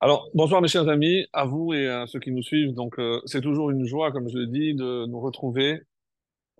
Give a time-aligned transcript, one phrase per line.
[0.00, 2.74] Alors, bonsoir mes chers amis, à vous et à ceux qui nous suivent.
[2.74, 5.80] Donc, euh, c'est toujours une joie, comme je le dis, de nous retrouver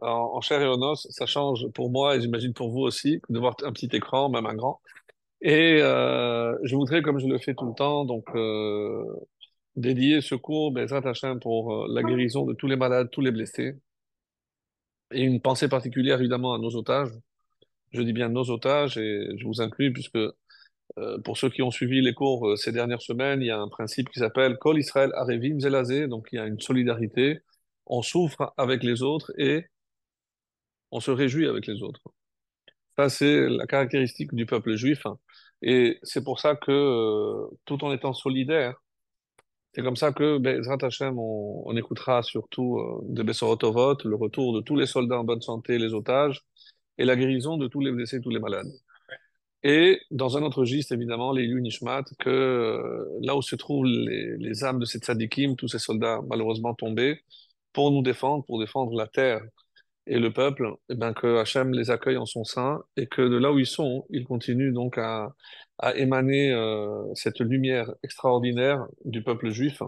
[0.03, 1.07] en, en chair et en os.
[1.11, 4.47] Ça change pour moi et j'imagine pour vous aussi de voir un petit écran, même
[4.47, 4.81] un grand.
[5.43, 9.05] Et euh, je voudrais, comme je le fais tout le temps, donc euh,
[9.77, 11.03] dédier ce cours, Bezrat
[11.41, 13.77] pour euh, la guérison de tous les malades, tous les blessés,
[15.13, 17.11] et une pensée particulière évidemment à nos otages.
[17.93, 20.19] Je dis bien nos otages et je vous inclus puisque
[20.99, 23.59] Euh, pour ceux qui ont suivi les cours euh, ces dernières semaines, il y a
[23.59, 27.41] un principe qui s'appelle Kol Israël Arevim Zelazé, donc il y a une solidarité,
[27.87, 29.67] on souffre avec les autres et
[30.91, 32.01] on se réjouit avec les autres.
[32.97, 35.19] Ça, c'est la caractéristique du peuple juif, hein.
[35.63, 38.83] et c'est pour ça que, euh, tout en étant solidaire,
[39.75, 44.77] c'est comme ça que, Bezrat Hashem, on, écoutera surtout de Besorotovot, le retour de tous
[44.77, 46.43] les soldats en bonne santé, les otages,
[46.99, 48.73] et la guérison de tous les blessés, tous les malades.
[49.69, 54.63] Et dans un autre registre, évidemment, les Nishmat, que euh, là où se trouvent les,
[54.65, 57.21] âmes de ces tzadikim, tous ces soldats malheureusement tombés,
[57.73, 59.43] pour nous défendre, pour défendre la terre
[60.07, 63.37] et le peuple, et ben que Hachem les accueille en son sein et que de
[63.37, 65.35] là où ils sont, ils continuent donc à,
[65.97, 69.83] émaner euh, cette lumière extraordinaire du peuple juif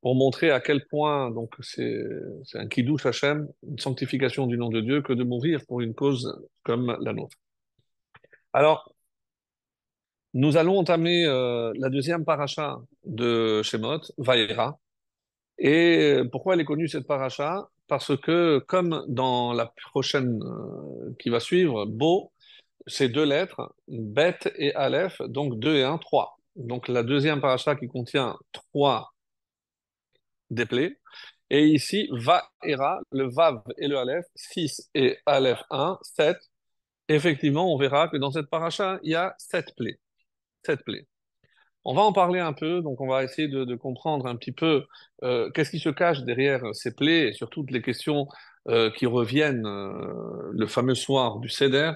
[0.00, 2.02] pour montrer à quel point donc c'est
[2.44, 5.94] c'est un kiddush Hachem, une sanctification du nom de Dieu, que de mourir pour une
[5.94, 7.36] cause comme la nôtre.
[8.52, 8.92] Alors,
[10.34, 14.78] Nous allons entamer euh, la deuxième paracha de Shemot, Vaïra.
[15.58, 17.68] Et euh, pourquoi elle est connue cette paracha?
[17.88, 22.32] Parce que comme dans la prochaine euh, qui va suivre, Bo,
[22.86, 26.38] c'est deux lettres, Bet et Aleph, donc deux et un, trois.
[26.56, 29.12] Donc la deuxième paracha qui contient trois
[30.50, 30.98] déplets.
[31.50, 36.36] Et ici, Vaïra, le Vav et le Aleph, 6 et Aleph 1, 7.
[37.08, 39.98] Effectivement, on verra que dans cette paracha, il y a sept plaies.
[40.64, 41.06] Sept plaies.
[41.84, 44.84] On va en parler un peu, donc on va essayer de, comprendre un petit peu
[45.22, 48.28] euh, qu'est-ce qui se cache derrière ces plaies et surtout les questions
[48.68, 51.92] euh, qui reviennent euh, le fameux soir du Seder,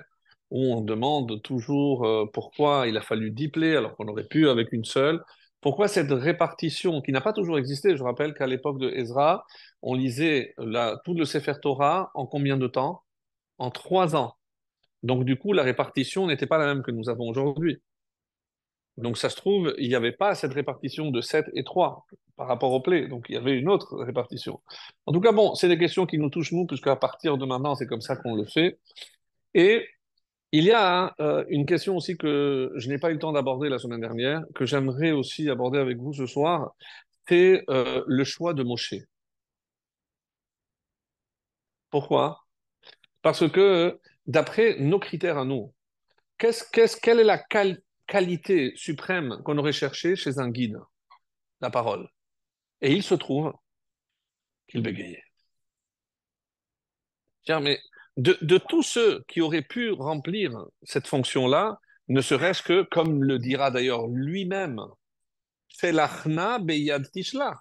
[0.50, 4.72] où on demande toujours pourquoi il a fallu dix plaies alors qu'on aurait pu avec
[4.72, 5.22] une seule.
[5.60, 7.96] Pourquoi cette répartition qui n'a pas toujours existé?
[7.96, 9.44] Je rappelle qu'à l'époque de Ezra,
[9.82, 10.54] on lisait
[11.04, 13.02] tout le Sefer Torah en combien de temps?
[13.58, 14.34] En trois ans.
[15.02, 17.82] Donc du coup, la répartition n'était pas la même que nous avons aujourd'hui.
[18.96, 22.06] Donc ça se trouve, il n'y avait pas cette répartition de 7 et 3
[22.36, 23.08] par rapport au play.
[23.08, 24.60] Donc il y avait une autre répartition.
[25.06, 27.74] En tout cas, bon, c'est des questions qui nous touchent nous, puisqu'à partir de maintenant,
[27.74, 28.78] c'est comme ça qu'on le fait.
[29.54, 29.86] Et
[30.52, 33.32] il y a hein, euh, une question aussi que je n'ai pas eu le temps
[33.32, 36.74] d'aborder la semaine dernière, que j'aimerais aussi aborder avec vous ce soir,
[37.28, 38.94] c'est euh, le choix de Moshe.
[41.90, 42.44] Pourquoi?
[43.22, 45.72] Parce que d'après nos critères à nous,
[46.38, 50.78] qu'est-ce, qu'est-ce, quelle est la qualité qualité suprême qu'on aurait cherché chez un guide,
[51.60, 52.08] la parole.
[52.80, 53.52] Et il se trouve
[54.68, 55.24] qu'il bégayait.
[57.44, 57.80] Tiens, mais
[58.16, 61.78] de, de, tous ceux qui auraient pu remplir cette fonction-là,
[62.08, 64.80] ne serait-ce que, comme le dira d'ailleurs lui-même,
[65.78, 67.58] Felachna beyad tishlach.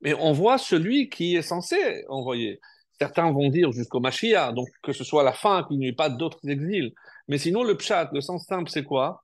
[0.00, 2.60] Mais on voit celui qui est censé envoyer.
[2.98, 6.10] Certains vont dire jusqu'au Mashiach, donc que ce soit la fin, qu'il n'y ait pas
[6.10, 6.92] d'autres exils.
[7.28, 9.21] Mais sinon, le pshat, le sens simple, c'est quoi?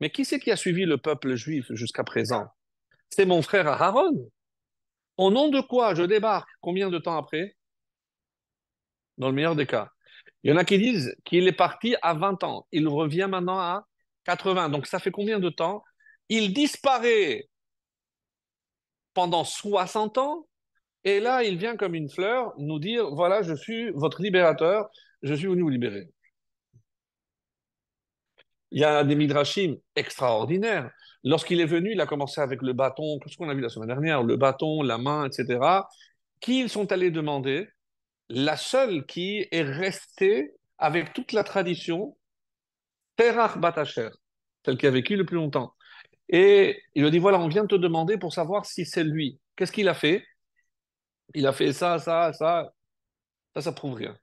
[0.00, 2.46] Mais qui c'est qui a suivi le peuple juif jusqu'à présent?
[3.10, 4.30] C'est mon frère Aaron.
[5.16, 6.48] Au nom de quoi je débarque?
[6.60, 7.56] Combien de temps après?
[9.16, 9.90] Dans le meilleur des cas.
[10.42, 12.66] Il y en a qui disent qu'il est parti à 20 ans.
[12.70, 13.86] Il revient maintenant à
[14.24, 14.68] 80.
[14.68, 15.82] Donc ça fait combien de temps?
[16.28, 17.48] Il disparaît
[19.14, 20.46] pendant 60 ans
[21.04, 24.88] et là, il vient comme une fleur nous dire, voilà, je suis votre libérateur,
[25.22, 26.08] je suis venu vous libérer.
[28.70, 30.90] Il y a des midrashim extraordinaires.
[31.24, 33.88] Lorsqu'il est venu, il a commencé avec le bâton, ce qu'on a vu la semaine
[33.88, 35.88] dernière, le bâton, la main, etc.
[36.40, 37.68] Qui ils sont allés demander
[38.28, 42.16] La seule qui est restée avec toute la tradition,
[43.16, 44.10] Terach Batacher,
[44.64, 45.74] celle qui a vécu le plus longtemps.
[46.28, 49.40] Et il lui dit, voilà, on vient te demander pour savoir si c'est lui.
[49.56, 50.24] Qu'est-ce qu'il a fait?
[51.34, 52.70] Il a fait ça, ça, ça.
[53.54, 54.18] Ça, ça prouve rien.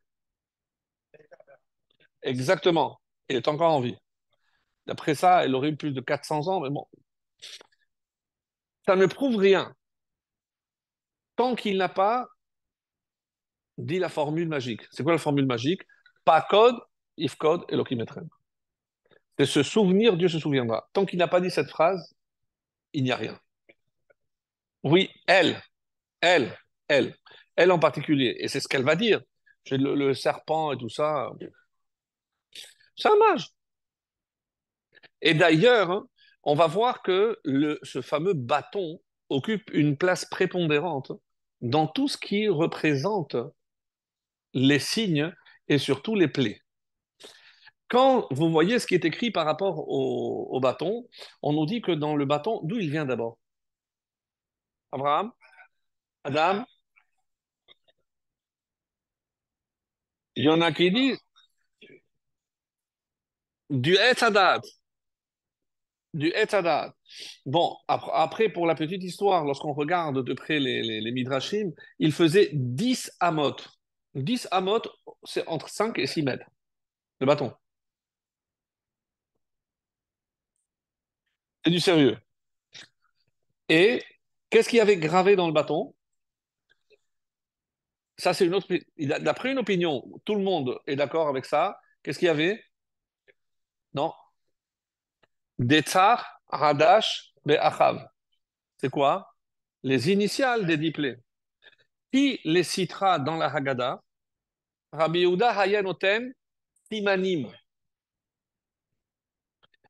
[2.24, 3.00] Exactement.
[3.30, 3.96] Il est encore en vie.
[4.86, 6.88] D'après ça, elle aurait eu plus de 400 ans, mais bon.
[8.86, 9.76] Ça ne prouve rien.
[11.36, 12.28] Tant qu'il n'a pas
[13.78, 14.82] dit la formule magique.
[14.92, 15.82] C'est quoi la formule magique?
[16.24, 16.76] Pas code,
[17.18, 18.30] if code, Elohim etrem.
[19.38, 20.88] C'est se souvenir, Dieu se souviendra.
[20.94, 22.16] Tant qu'il n'a pas dit cette phrase,
[22.94, 23.38] il n'y a rien.
[24.84, 25.62] Oui, elle,
[26.22, 27.16] elle, elle,
[27.56, 28.36] elle en particulier.
[28.40, 29.22] Et c'est ce qu'elle va dire.
[29.72, 31.32] Le, le, serpent et tout ça.
[32.96, 33.55] C'est un mage.
[35.22, 36.08] Et d'ailleurs, hein,
[36.44, 41.12] on va voir que le, ce fameux bâton occupe une place prépondérante
[41.62, 43.36] dans tout ce qui représente
[44.54, 45.34] les signes
[45.68, 46.62] et surtout les plaies.
[47.90, 51.08] Quand vous voyez ce qui est écrit par rapport au, bâton,
[51.42, 53.38] on nous dit que dans le bâton, d'où il vient d'abord?
[54.92, 55.32] Abraham?
[56.24, 56.66] Adam?
[60.36, 61.20] Il y en a qui disent
[63.70, 64.62] du Etzadat.
[66.16, 66.96] Du Etzadat.
[67.46, 73.12] Bon, après, pour la petite histoire, lorsqu'on regarde de près les, Midrashim, il faisait 10
[73.20, 73.58] amot.
[74.16, 74.82] 10 amot,
[75.26, 76.46] c'est entre 5 et 6 mètres,
[77.20, 77.54] le bâton.
[81.66, 82.18] C'est du sérieux.
[83.70, 84.02] Et
[84.50, 85.94] qu'est-ce qu'il y avait gravé dans le bâton?
[88.18, 88.68] Ça, c'est une autre.
[88.98, 91.78] D'après une opinion, tout le monde est d'accord avec ça.
[92.04, 92.64] Qu'est-ce qu'il y avait?
[93.94, 94.14] Non.
[95.60, 98.08] Detzar, Radash, Be'achav.
[98.78, 99.34] C'est quoi?
[99.84, 101.18] Les initiales des diplés.
[102.12, 104.02] Qui les citera dans la Haggadah?
[104.92, 106.34] Rabbi Yehuda Hayanoten
[106.90, 107.52] Timanim.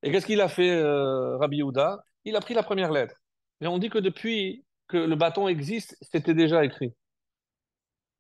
[0.02, 2.04] Et qu'est-ce qu'il a fait, euh, Rabbi Yehuda?
[2.26, 3.16] Il a pris la première lettre.
[3.62, 6.94] Et on dit que depuis que le bâton existe, c'était déjà écrit.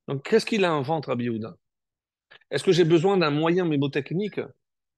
[0.07, 1.56] Donc, qu'est-ce qu'il invente, Rabbi Yehuda?
[2.50, 4.39] Est-ce que j'ai besoin d'un moyen mémotechnique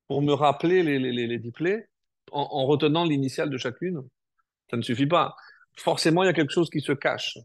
[0.07, 1.85] pour me rappeler les, les, les, les diplés
[2.31, 4.01] en, en retenant l'initiale de chacune
[4.69, 5.35] Ça ne suffit pas.
[5.77, 7.37] Forcément, il y a quelque chose qui se cache.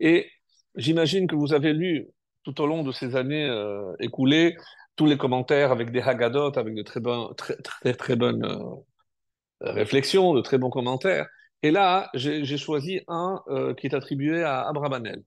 [0.00, 0.30] Et
[0.74, 2.08] j'imagine que vous avez lu
[2.44, 4.56] tout au long de ces années euh, écoulées
[4.94, 9.72] tous les commentaires avec des haggadot, avec de très, bon, très, très, très bonnes euh,
[9.72, 11.26] réflexions, de très bons commentaires.
[11.62, 15.22] Et là, j'ai choisi un euh, qui est attribué à Abrabanel.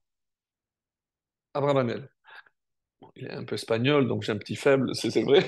[1.54, 2.10] Abrabanel.
[3.16, 5.46] Il est un peu espagnol, donc j'ai un petit faible, c'est vrai.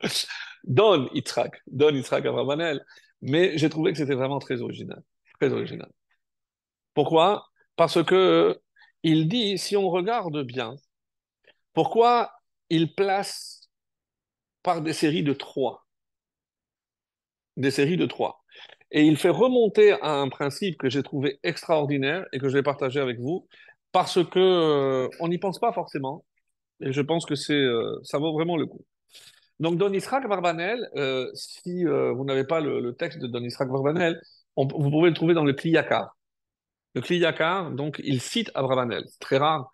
[0.64, 2.84] Don Yitzhak, Don Yitzhak Abrabanel.
[3.22, 5.02] Mais j'ai trouvé que c'était vraiment très original.
[5.38, 5.90] Très original.
[6.94, 7.46] Pourquoi?
[7.76, 8.60] Parce que
[9.02, 10.74] il dit, si on regarde bien,
[11.72, 12.32] pourquoi
[12.68, 13.70] il place
[14.62, 15.86] par des séries de trois?
[17.56, 18.42] Des séries de trois.
[18.90, 22.62] Et il fait remonter à un principe que j'ai trouvé extraordinaire et que je vais
[22.62, 23.46] partager avec vous,
[23.92, 26.24] parce que euh, on n'y pense pas forcément,
[26.80, 28.84] et je pense que c'est euh, ça vaut vraiment le coup.
[29.60, 33.68] Donc Don Israq Barbanel, euh, si euh, vous n'avez pas le, texte de Don Israq
[33.68, 34.20] Barbanel,
[34.56, 36.16] vous pouvez le trouver dans le Kliyakar.
[36.94, 39.04] Le Kliyakar, donc il cite Abravanel.
[39.06, 39.70] C'est très rare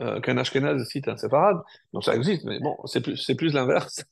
[0.00, 1.56] euh, qu'un Ashkenaz cite un séparade.
[1.94, 4.04] Donc ça existe, mais bon, c'est plus, l'inverse.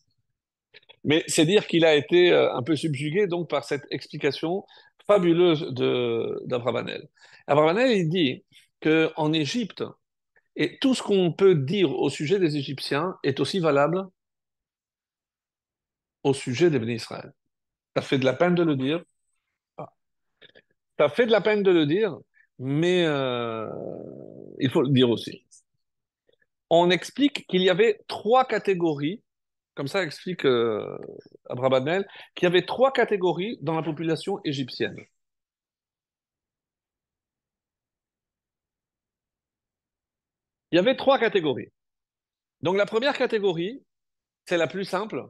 [1.04, 4.64] Mais c'est dire qu'il a été un peu subjugué donc par cette explication
[5.06, 7.08] fabuleuse de d'Abravanel.
[7.46, 8.44] Abravanel, il dit
[8.80, 9.84] que en Égypte,
[10.56, 14.06] et tout ce qu'on peut dire au sujet des Égyptiens est aussi valable
[16.22, 17.32] au sujet des bénis Israël.
[17.96, 19.02] Ça fait de la peine de le dire.
[20.98, 22.18] Ça fait de la peine de le dire,
[22.58, 23.66] mais euh,
[24.58, 25.46] il faut le dire aussi.
[26.70, 29.22] On explique qu'il y avait trois catégories,
[29.74, 30.98] comme ça explique euh,
[31.48, 34.96] Abrabanel, qu'il y avait trois catégories dans la population égyptienne.
[40.72, 41.70] Il y avait trois catégories.
[42.62, 43.82] Donc la première catégorie,
[44.46, 45.24] c'est la plus simple,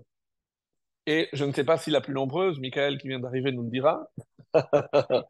[1.07, 3.71] et je ne sais pas si la plus nombreuse, Michael qui vient d'arriver nous le
[3.71, 4.07] dira.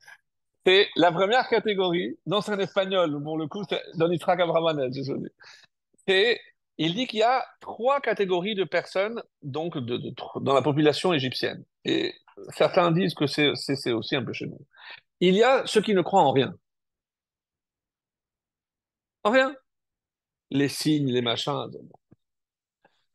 [0.67, 4.91] c'est la première catégorie, non c'est en espagnol, pour le coup, c'est Don Israq Abravanel,
[6.07, 6.41] C'est,
[6.79, 11.65] il dit qu'il y a trois catégories de personnes donc de, dans la population égyptienne.
[11.85, 12.15] Et
[12.51, 14.61] certains disent que c'est aussi un peu chez nous.
[15.21, 16.55] Il y a ceux qui ne croient en rien.
[19.25, 19.55] En rien.
[20.51, 21.69] Les signes, les machins.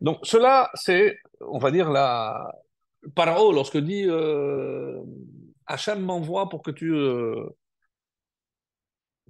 [0.01, 2.53] Donc cela, c'est, on va dire, la
[3.15, 5.01] Paro, lorsque dit euh,
[5.67, 7.49] Hachem m'envoie pour que tu, euh,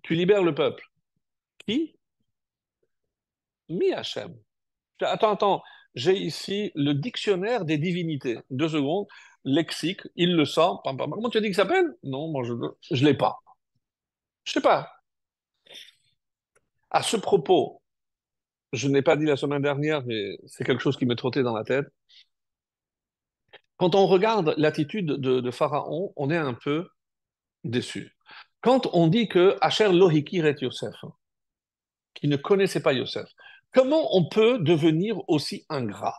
[0.04, 0.86] tu libères le peuple.
[1.66, 1.98] Qui?
[3.70, 4.36] Mi Hachem.
[5.02, 5.64] Attends, attends,
[5.96, 8.40] j'ai ici le dictionnaire des divinités.
[8.50, 9.08] Deux secondes,
[9.44, 10.82] lexique, il le sort.
[10.84, 11.88] Comment tu as dit qu'il s'appelle?
[12.04, 13.40] Non, moi je ne l'ai pas.
[14.44, 14.92] Je sais pas.
[16.92, 17.82] À ce propos,
[18.76, 21.56] je n'ai pas dit la semaine dernière, mais c'est quelque chose qui me trottait dans
[21.56, 21.88] la tête.
[23.78, 26.88] Quand on regarde l'attitude de, Pharaon, on est un peu
[27.64, 28.16] déçu.
[28.62, 30.96] Quand on dit que Asher Lohikiret Yosef,
[32.14, 33.28] qui ne connaissait pas Yosef,
[33.74, 36.18] comment on peut devenir aussi ingrat?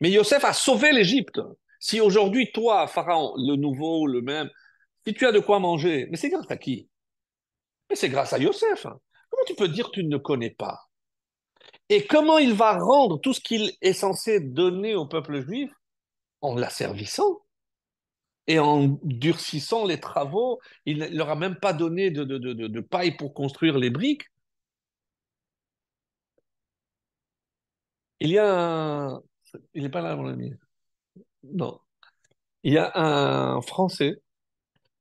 [0.00, 1.40] Mais Yosef a sauvé l'Égypte.
[1.78, 4.50] Si aujourd'hui, toi, Pharaon, le nouveau, le même,
[5.06, 6.88] si tu as de quoi manger, mais c'est grâce à qui?
[7.90, 8.86] Mais c'est grâce à Yosef.
[9.30, 10.90] Comment tu peux dire que tu ne connais pas?
[11.88, 15.70] Et comment il va rendre tout ce qu'il est censé donner au peuple juif
[16.40, 17.42] en l'asservissant
[18.46, 20.60] et en durcissant les travaux?
[20.86, 24.24] Il ne leur a même pas donné de, paille pour construire les briques.
[28.20, 29.22] Il y a un...
[29.74, 30.54] Il n'est pas là, mon ami.
[31.42, 31.80] Non.
[32.62, 34.22] Il y a un Français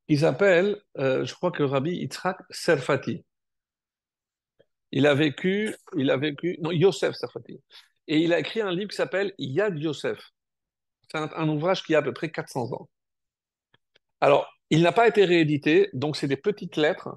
[0.08, 3.24] qui s'appelle, euh, je crois que Rabbi Yitzhak Serfati.
[4.92, 7.62] Il a vécu, il a vécu, non, Yosef Serfati.
[8.08, 10.20] Et il a écrit un livre qui s'appelle Yad Yosef.
[11.12, 12.90] C'est un, un, ouvrage qui a à peu près 400 ans.
[14.22, 17.10] Alors, il n'a pas été réédité, donc c'est des petites lettres.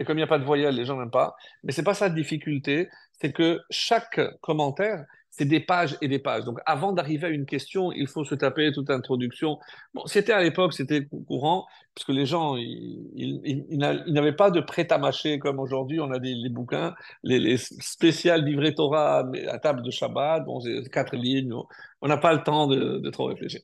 [0.00, 1.36] Et comme il n'y a pas de voyelles, les gens n'aiment pas.
[1.62, 2.88] Mais c'est pas ça la difficulté,
[3.20, 6.44] c'est que chaque commentaire, c'est des pages et des pages.
[6.44, 9.58] Donc, avant d'arriver à une question, il faut se taper toute introduction.
[9.94, 15.38] Bon, c'était à l'époque, c'était courant, parce que les gens, ils, n'avaient pas de prêt-à-mâcher
[15.38, 16.00] comme aujourd'hui.
[16.00, 20.60] On a des bouquins, les, les spéciales livrets Torah à table de Shabbat, bon,
[20.92, 21.54] quatre lignes.
[22.02, 23.60] On n'a pas le temps de, trop réfléchir.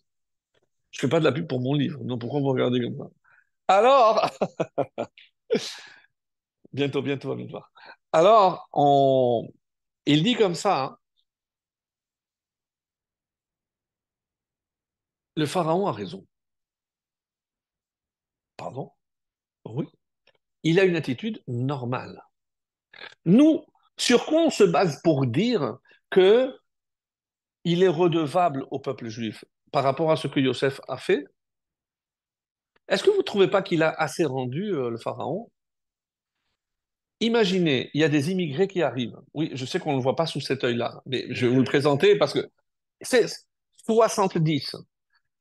[0.91, 3.11] Je fais pas de la pub pour mon livre, donc pourquoi vous regardez comme ça?
[3.69, 4.31] Alors,
[6.77, 7.73] bientôt, bientôt, voir.
[8.13, 9.49] Alors, on...
[10.07, 10.99] il dit comme ça, hein,
[15.37, 16.27] le pharaon a raison.
[18.57, 18.93] Pardon?
[19.65, 19.87] Oui.
[20.63, 22.23] Il a une attitude normale.
[23.25, 23.65] Nous,
[23.97, 25.79] sur quoi on se base pour dire
[26.11, 26.55] que
[27.65, 31.25] il est redevable au peuple juif par rapport à ce que Yosef a fait?
[32.89, 35.51] Est-ce que vous ne trouvez pas qu'il a assez rendu euh, le pharaon?
[37.21, 39.19] Imaginez, il y a des immigrés qui arrivent.
[39.33, 41.61] Oui, je sais qu'on ne le voit pas sous cet œil-là, mais je vais vous
[41.61, 42.47] le présenter parce que
[43.01, 43.27] c'est
[43.87, 44.77] 70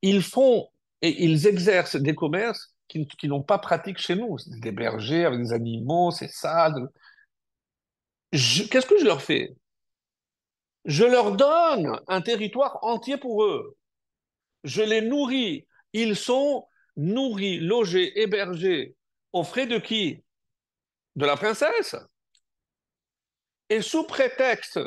[0.01, 0.69] ils font
[1.01, 4.37] et ils exercent des commerces qui, qui n'ont pas pratique chez nous.
[4.61, 6.71] Des bergers avec des animaux, c'est ça.
[8.31, 9.55] Qu'est-ce que je leur fais?
[10.85, 13.75] Je leur donne un territoire entier pour eux.
[14.63, 15.65] Je les nourris.
[15.93, 18.95] Ils sont nourris, logés, hébergés.
[19.33, 20.23] Aux frais de qui?
[21.15, 21.95] De la princesse.
[23.69, 24.79] Et sous prétexte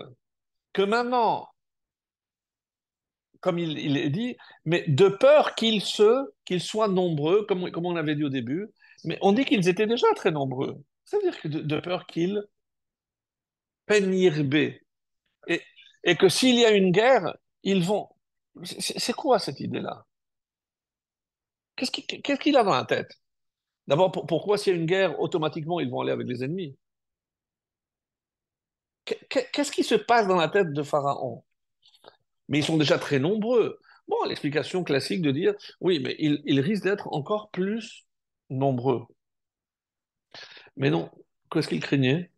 [0.72, 1.48] que maintenant
[3.40, 8.28] comme il, est dit, mais de peur qu'ils soient nombreux, comme, on avait dit au
[8.28, 8.68] début.
[9.04, 10.76] Mais on dit qu'ils étaient déjà très nombreux.
[11.04, 12.42] Ça veut dire que de, peur qu'ils
[13.86, 14.54] pénirbe.
[15.46, 18.08] Et, que s'il y a une guerre, ils vont.
[18.64, 20.04] C'est quoi cette idée-là?
[21.76, 23.12] Qu'est-ce qu'il qu qu a dans la tête?
[23.88, 26.76] D'abord, pour, pourquoi s'il y a une guerre, automatiquement, ils vont aller avec les ennemis?
[29.04, 31.42] Qu'est-ce qui se passe dans la tête de Pharaon?
[32.48, 33.80] Mais ils sont déjà très nombreux.
[34.06, 38.06] Bon, l'explication classique de dire, oui, mais ils, ils risquent d'être encore plus
[38.50, 39.06] nombreux.
[40.76, 41.10] Mais non,
[41.50, 42.30] qu'est-ce qu'ils craignaient?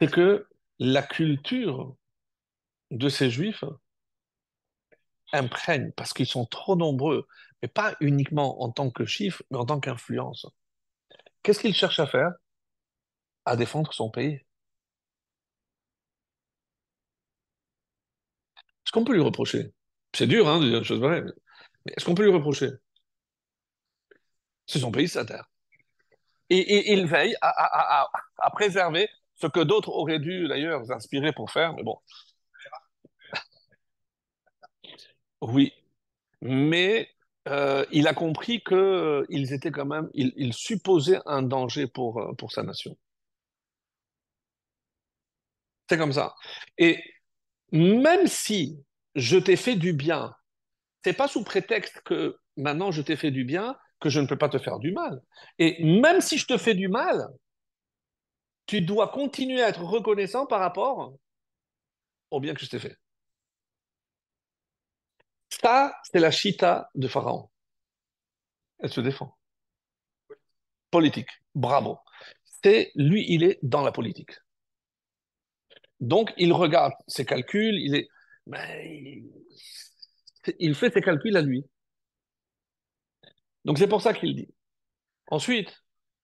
[0.00, 0.46] C'est que
[0.78, 1.94] la culture
[2.90, 3.64] de ces juifs
[5.32, 7.26] imprègne, parce qu'ils sont trop nombreux,
[7.68, 10.46] pas uniquement en tant que chiffre, mais en tant qu'influence.
[11.42, 12.32] Qu'est-ce qu'il cherche à faire?
[13.44, 14.34] À défendre son pays.
[18.84, 19.72] Est-ce qu'on peut lui reprocher?
[20.12, 21.22] C'est dur hein, de dire une chose pareille,
[21.84, 22.70] mais est-ce qu'on peut lui reprocher?
[24.66, 25.48] C'est son pays, sa terre.
[26.50, 28.08] Et, il veille à,
[28.52, 31.98] préserver ce que d'autres auraient dû d'ailleurs s'inspirer pour faire, mais bon.
[35.40, 35.72] Oui,
[36.40, 37.08] mais
[37.46, 42.20] euh, il a compris qu'ils euh, étaient quand même, ils, ils supposaient un danger pour,
[42.20, 42.96] euh, pour sa nation.
[45.88, 46.34] C'est comme ça.
[46.78, 47.02] Et
[47.72, 48.78] même si
[49.14, 50.34] je t'ai fait du bien,
[51.04, 54.36] c'est pas sous prétexte que maintenant je t'ai fait du bien que je ne peux
[54.36, 55.22] pas te faire du mal.
[55.58, 57.28] Et même si je te fais du mal,
[58.66, 61.14] tu dois continuer à être reconnaissant par rapport
[62.30, 62.96] au bien que je t'ai fait.
[65.50, 67.50] Ça, c'est la chita de Pharaon.
[68.78, 69.36] Elle se défend.
[70.90, 71.30] Politique.
[71.54, 71.98] Bravo.
[72.62, 74.32] C'est lui, il est dans la politique.
[76.00, 78.08] Donc, il regarde ses calculs, il est,
[78.46, 79.30] ben,
[80.58, 81.64] il fait ses calculs à lui.
[83.64, 84.48] Donc, c'est pour ça qu'il dit.
[85.28, 85.74] Ensuite,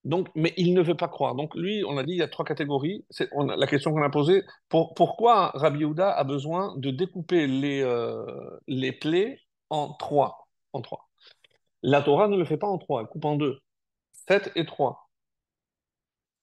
[0.05, 1.35] donc, mais il ne veut pas croire.
[1.35, 3.05] Donc, lui, on a dit, il y a trois catégories.
[3.11, 7.83] C'est la question qu'on a posée, pour, pourquoi Rabbi Yehuda a besoin de découper les,
[7.83, 8.25] euh,
[8.67, 9.41] les plaies
[9.71, 11.09] en trois, en trois?
[11.83, 13.59] La Torah ne le fait pas en trois, elle coupe en deux.
[14.13, 15.11] Sept et trois.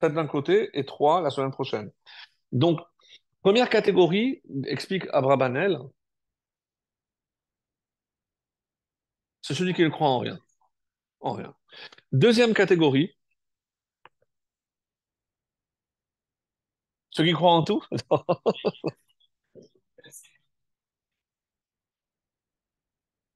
[0.01, 1.91] Sept d'un côté et trois la semaine prochaine.
[2.51, 2.79] Donc,
[3.41, 5.79] Première catégorie, explique Abrabanel,
[9.41, 10.37] c'est celui qui ne croit en rien.
[11.21, 11.53] En rien.
[12.11, 13.15] Deuxième catégorie,
[17.11, 17.83] ceux qui croient en tout?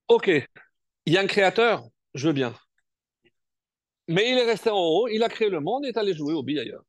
[0.08, 1.84] Ok, il y a un créateur,
[2.16, 2.54] je veux bien.
[4.08, 6.34] Mais il est resté en haut, il a créé le monde et est allé jouer
[6.34, 6.86] au billes ailleurs.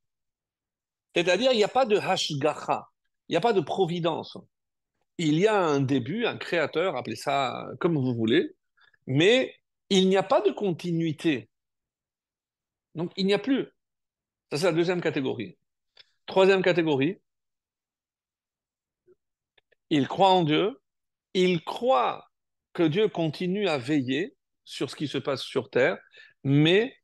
[1.15, 2.89] C'est-à-dire, il n'y a pas de hashgacha,
[3.29, 4.37] il n'y a pas de providence.
[5.19, 8.51] Il y a un début, un créateur, appelez ça comme vous voulez,
[9.07, 9.55] mais
[9.91, 11.51] il n'y a pas de continuité.
[12.97, 13.67] Donc, il n'y a plus.
[14.53, 15.59] Ça, c'est la deuxième catégorie.
[16.27, 17.21] Troisième catégorie,
[19.91, 20.81] il croit en Dieu,
[21.35, 22.27] il croit
[22.73, 25.99] que Dieu continue à veiller sur ce qui se passe sur Terre,
[26.43, 26.95] mais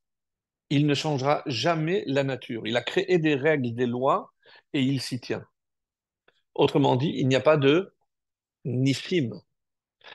[0.71, 2.67] il ne changera jamais la nature.
[2.67, 4.33] Il a créé des règles, des lois,
[4.73, 5.45] et il s'y tient.
[6.55, 7.95] Autrement dit, il n'y a pas de
[8.65, 9.31] nifim.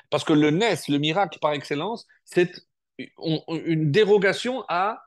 [0.10, 2.52] Parce que le nes, le miracle par excellence, c'est
[2.98, 5.02] une dérogation à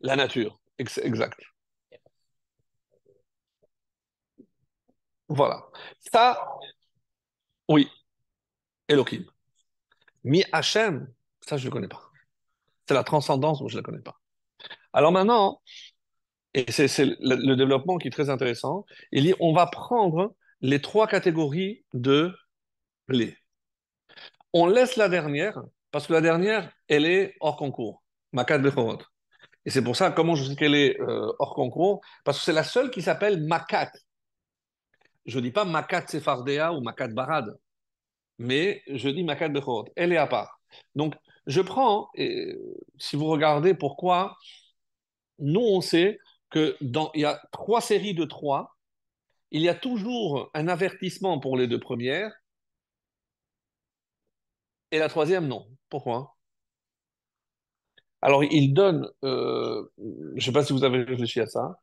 [0.00, 0.60] la nature.
[0.78, 1.40] Exact.
[5.34, 5.66] Voilà.
[6.12, 6.48] Ça,
[7.68, 7.90] oui,
[8.88, 9.24] Elohim.
[10.22, 11.08] Mi Hachem,
[11.40, 12.02] ça, je ne le connais pas.
[12.86, 14.20] C'est la transcendance, moi, je ne la connais pas.
[14.92, 15.60] Alors maintenant,
[16.54, 20.80] et c'est le, le, développement qui est très intéressant, il dit on va prendre les
[20.80, 22.32] trois catégories de
[23.08, 23.36] blé.
[24.52, 25.60] On laisse la dernière,
[25.90, 28.04] parce que la dernière, elle est hors concours.
[28.32, 28.98] Makat Bechorot.
[29.64, 32.02] Et c'est pour ça, comment je sais qu'elle est euh, hors concours?
[32.24, 33.90] Parce que c'est la seule qui s'appelle Makat.
[35.26, 37.58] Je ne dis pas Makat Sefardea ou Makat Barad,
[38.38, 39.86] mais je dis Makat Bechorot.
[39.96, 40.60] Elle est à part.
[40.94, 41.14] Donc,
[41.46, 42.10] je prends,
[42.98, 44.36] si vous regardez pourquoi,
[45.38, 46.18] nous, on sait
[46.50, 48.76] que dans, il y a trois séries de trois,
[49.50, 52.32] il y a toujours un avertissement pour les deux premières,
[54.90, 55.66] et la troisième, non.
[55.88, 56.36] Pourquoi?
[58.22, 61.80] Alors, il donne, euh, je ne sais pas si vous avez réfléchi à ça,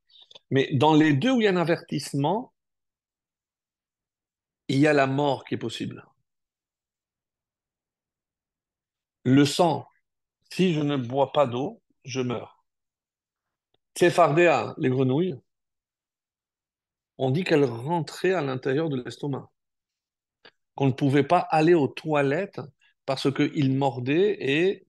[0.50, 2.54] mais dans les deux où il y a un avertissement,
[4.72, 6.08] il y a la mort qui est possible.
[9.26, 9.86] Le sang,
[10.50, 12.64] si je ne bois pas d'eau, je meurs.
[13.96, 15.36] Tsefardea, les grenouilles,
[17.18, 19.52] on dit qu'elles rentraient à l'intérieur de l'estomac.
[20.76, 22.62] Qu'on ne pouvait pas aller aux toilettes
[23.06, 24.88] parce qu'ils mordaient et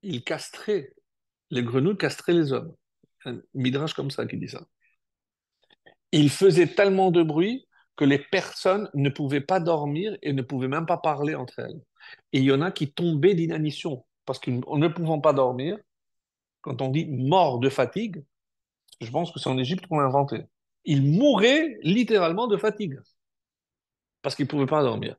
[0.00, 0.94] ils castraient.
[1.50, 2.74] Les grenouilles castraient les hommes.
[3.26, 4.66] Un midrash comme ça qui dit ça.
[6.14, 10.68] Ils faisaient tellement de bruit que les personnes ne pouvaient pas dormir et ne pouvaient
[10.68, 11.80] même pas parler entre elles.
[12.32, 15.76] Et il y en a qui tombaient d'inanition parce qu'en ne pouvant pas dormir,
[16.60, 18.24] quand on dit mort de fatigue,
[19.00, 20.44] je pense que c'est en Égypte qu'on l'a inventé.
[20.84, 23.00] Ils mouraient littéralement de fatigue
[24.22, 25.16] parce qu'ils ne pouvaient pas dormir.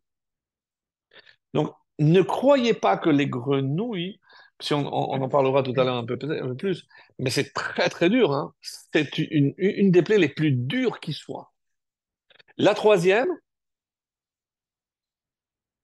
[1.54, 4.18] Donc, ne croyez pas que les grenouilles,
[4.62, 6.88] si on, en parlera tout à l'heure un peu, plus,
[7.20, 8.32] mais c'est très très dur.
[8.32, 8.54] Hein.
[8.62, 11.52] C'est une, une des plaies les plus dures qui soit.
[12.58, 13.28] La troisième,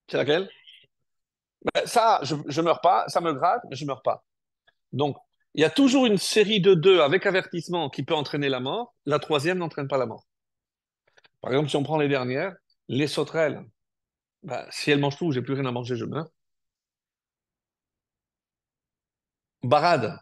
[0.10, 0.50] c'est laquelle?
[1.74, 4.24] Ben, Ça, je ne meurs pas, ça me gratte, mais je meurs pas.
[4.94, 5.18] Donc,
[5.54, 8.94] il y a toujours une série de deux avec avertissement qui peut entraîner la mort.
[9.06, 10.26] La troisième n'entraîne pas la mort.
[11.42, 12.56] Par exemple, si on prend les dernières,
[12.88, 13.66] les sauterelles,
[14.44, 16.30] ben, si elles mangent tout, j'ai plus rien à manger, je meurs.
[19.63, 20.19] Barade,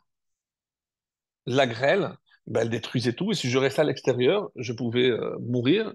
[1.46, 2.16] la grêle,
[2.48, 5.94] ben, elle détruisait tout, et si je restais à l'extérieur, je pouvais euh, mourir.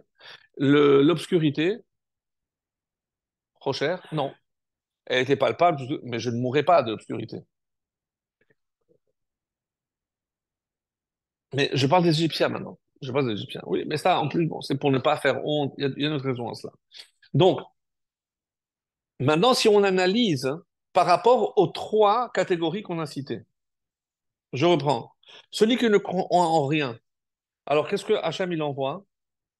[0.59, 1.78] L'obscurité,
[3.61, 4.33] trop cher, non.
[5.07, 7.38] Elle était palpable, mais je ne mourrais pas d'obscurité.
[11.54, 12.78] Mais je parle des Égyptiens maintenant.
[13.02, 13.62] Je parle des Égyptiens.
[13.66, 15.74] Oui, mais ça, en plus, bon, c'est pour ne pas faire honte.
[15.78, 16.72] Il y, a, une autre raison à cela.
[17.35, 17.61] Donc,
[19.20, 20.50] maintenant, si on analyse
[20.94, 23.42] par rapport aux trois catégories qu'on a citées,
[24.54, 25.12] je reprends.
[25.50, 26.98] Celui qui ne croit en rien.
[27.66, 29.04] Alors, qu'est-ce que Hacham il envoie?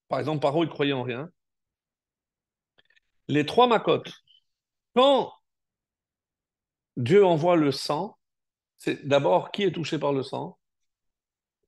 [0.09, 1.29] Par exemple, Paro, il croyait en rien.
[3.27, 4.13] Les trois macotes.
[4.95, 5.33] Quand
[6.97, 8.17] Dieu envoie le sang,
[8.77, 10.57] c'est d'abord qui est touché par le sang?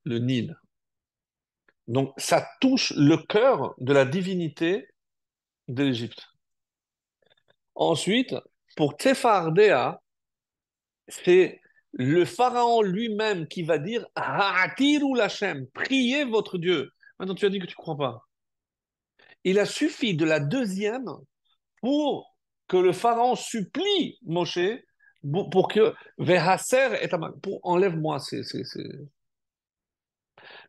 [0.04, 0.56] Le Nil.
[1.88, 4.86] Donc, ça touche le cœur de la divinité
[5.66, 6.28] de l'Égypte.
[7.74, 8.36] Ensuite,
[8.76, 10.00] pour Tefardea,
[11.08, 11.60] c'est
[11.92, 16.90] le pharaon lui-même qui va dire Ha'atiru Lachem, priez votre Dieu.
[17.18, 18.28] Maintenant, tu as dit que tu ne crois pas.
[19.44, 21.08] Il a suffi de la deuxième
[21.80, 22.36] pour
[22.68, 24.58] que le pharaon supplie Moshe
[25.50, 27.10] pour que Vehaser est
[27.42, 28.42] pour enlève-moi ces,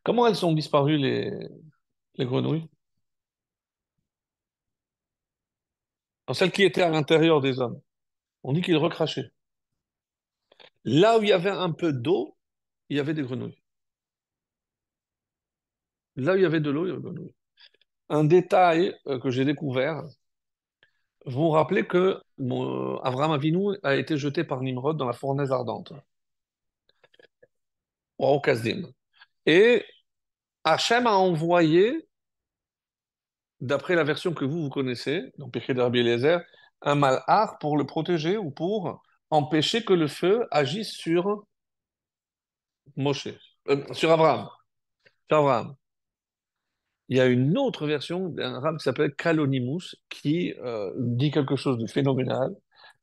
[0.04, 1.32] Comment elles sont disparues les,
[2.16, 2.68] les grenouilles?
[6.34, 7.80] Celles qui étaient à l'intérieur des hommes.
[8.44, 9.32] On dit qu'ils recrachaient.
[10.86, 12.38] Là où il y avait un peu d'eau,
[12.90, 13.62] il y avait des grenouilles.
[16.16, 17.36] Là où il y avait de l'eau, il y avait des grenouilles.
[18.10, 20.04] Un détail euh, que j'ai découvert,
[21.26, 25.52] Vous vous rappelez que mon, Abraham Avinu a été jeté par Nimrod dans la fournaise
[25.52, 25.94] ardente,
[28.18, 28.88] au Kasdim.
[29.46, 29.84] Et
[30.64, 32.08] Hachem a envoyé,
[33.62, 36.04] d'après la version que vous, vous connaissez, donc Péché de Rabbi
[36.82, 41.46] un malhar pour le protéger ou pour empêcher que le feu agisse sur
[42.96, 43.28] Moshe,
[43.70, 44.48] euh, sur Abraham.
[45.30, 45.76] Sur Abraham.
[47.10, 51.56] Il y a une autre version d'un rab qui s'appelle Kalonimus qui euh, dit quelque
[51.56, 52.54] chose de phénoménal.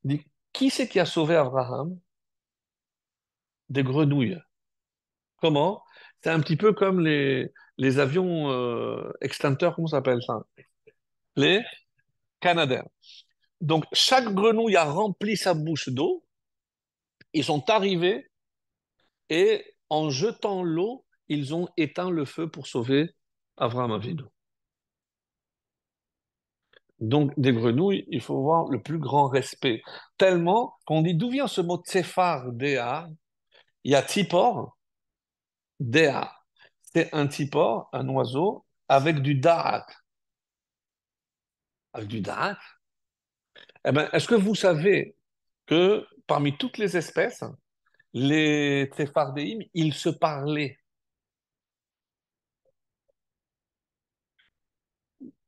[0.05, 1.99] Dit qui c'est qui a sauvé Abraham
[3.69, 4.39] des grenouilles?
[5.41, 5.83] Comment?
[6.23, 10.43] C'est un petit peu comme les, les avions euh, extincteurs, comment s'appelle ça?
[11.37, 11.63] Les
[12.41, 12.85] Canadair.
[13.65, 16.23] Donc chaque grenouille a rempli sa bouche d'eau.
[17.33, 18.31] Ils sont arrivés
[19.31, 23.15] et en jetant l'eau, ils ont éteint le feu pour sauver
[23.57, 24.25] Abraham Avinu.
[27.01, 29.83] Donc, des grenouilles, il faut voir le plus grand respect.
[30.19, 33.09] Tellement qu'on dit d'où vient ce mot tsefar, Dea
[33.85, 34.77] Il y a tipor,
[35.81, 36.31] Dea.
[36.83, 39.87] C'est un tipor, un oiseau, avec du da'at.
[41.95, 42.59] Avec du da'at
[43.87, 45.17] Eh bien, est-ce que vous savez
[45.67, 47.45] que parmi toutes les espèces,
[48.15, 50.79] les tsefardéim, ils se parlaient?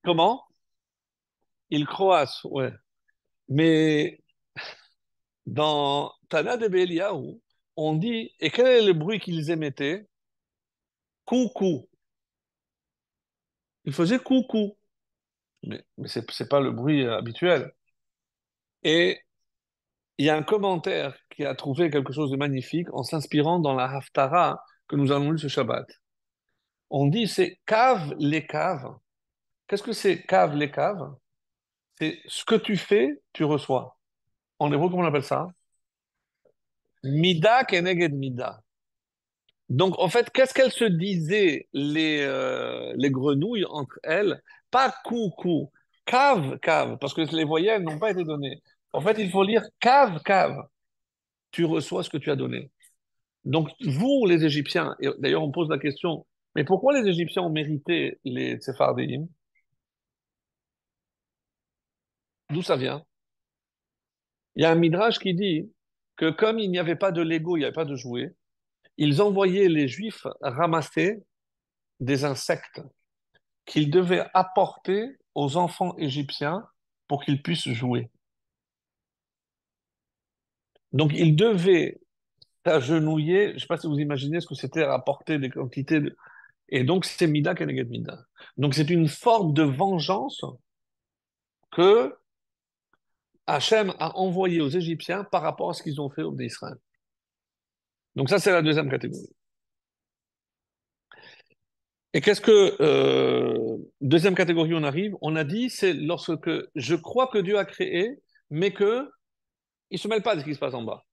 [0.02, 0.42] Comment?
[1.70, 2.72] Ils croissent, ouais.
[3.48, 4.20] Mais
[5.46, 7.40] dans Tana de Beliaou,
[7.76, 10.08] on dit, et quel est le bruit qu'ils émettaient?
[11.26, 11.88] Coucou.
[13.84, 14.76] Ils faisaient coucou.
[15.64, 17.72] Mais, mais ce n'est pas le bruit habituel.
[18.86, 19.18] Et
[20.16, 23.74] il y a un commentaire qui a trouvé quelque chose de magnifique en s'inspirant dans
[23.74, 25.88] la Haftara que nous allons lire ce Shabbat.
[26.90, 28.94] On dit c'est cave les caves.
[29.66, 31.12] Qu'est-ce que c'est cave les caves
[31.98, 33.98] C'est ce que tu fais, tu reçois.
[34.60, 35.48] En hébreu, comment on appelle ça?
[37.02, 38.62] Mida keneged mida.
[39.68, 44.40] Donc, en fait, qu'est-ce qu'elles se disaient, les, euh, les grenouilles, entre elles?
[44.70, 45.72] Pas coucou,
[46.04, 48.62] cave, cave, parce que les voyelles n'ont pas été données.
[48.92, 50.66] En fait, il faut lire cave, cave.
[51.50, 52.70] Tu reçois ce que tu as donné.
[53.44, 57.50] Donc, vous, les Égyptiens, et d'ailleurs, on pose la question, mais pourquoi les Égyptiens ont
[57.50, 59.26] mérité les Séphardéim
[62.50, 63.04] D'où ça vient?
[64.54, 65.70] Il y a un midrash qui dit
[66.16, 68.34] que comme il n'y avait pas de Lego, il n'y avait pas de jouets,
[68.96, 71.22] ils envoyaient les Juifs ramasser
[72.00, 72.80] des insectes
[73.66, 76.66] qu'ils devaient apporter aux enfants égyptiens
[77.08, 78.10] pour qu'ils puissent jouer.
[80.92, 82.00] Donc ils devaient
[82.64, 86.16] s'agenouiller, je ne sais pas si vous imaginez ce que c'était apporter des quantités de...
[86.68, 88.24] Et donc c'est Mida Keneged Mida.
[88.56, 90.44] Donc c'est une forme de vengeance
[91.70, 92.14] que
[93.46, 96.76] Hachem a envoyé aux Égyptiens par rapport à ce qu'ils ont fait aux Israël.
[98.16, 99.28] Donc ça, c'est la deuxième catégorie.
[102.14, 105.14] Et qu'est-ce que euh, deuxième catégorie on arrive?
[105.20, 108.18] On a dit c'est lorsque je crois que Dieu a créé,
[108.48, 109.10] mais que
[109.90, 111.04] il se mêle pas de ce qui se passe en bas.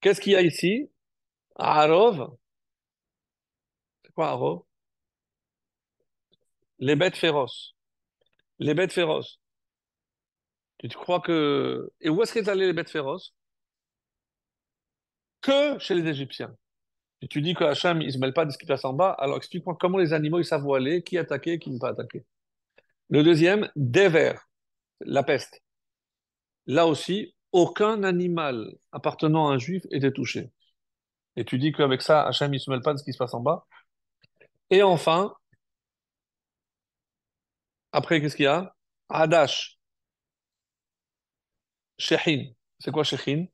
[0.00, 0.90] Qu'est-ce qu'il y a ici?
[1.56, 2.36] Arov.
[4.04, 4.62] C'est quoi Arov?
[6.78, 7.74] Les bêtes féroces.
[8.58, 9.40] Les bêtes féroces.
[10.78, 13.34] Tu crois que et où est-ce qu'elles allaient les bêtes féroces?
[15.40, 16.56] Que chez les Égyptiens.
[17.20, 18.92] Et tu dis que Hachem, il ne se mêle pas de ce qui passe en
[18.92, 21.90] bas, alors explique-moi comment les animaux, ils savent où aller, qui attaquer, qui ne pas
[21.90, 22.24] attaquer.
[23.10, 24.34] Le deuxième, Dever,
[25.00, 25.62] la peste.
[26.66, 30.50] Là aussi, aucun animal appartenant à un juif était touché.
[31.36, 33.34] Et tu dis qu'avec ça, Hachem, il se mêle pas de ce qui se passe
[33.34, 33.66] en bas.
[34.70, 35.36] Et enfin,
[37.92, 38.74] après, qu'est-ce qu'il y a?
[39.08, 39.78] Hadash,
[41.98, 42.52] Shehin.
[42.78, 43.46] C'est quoi Shehin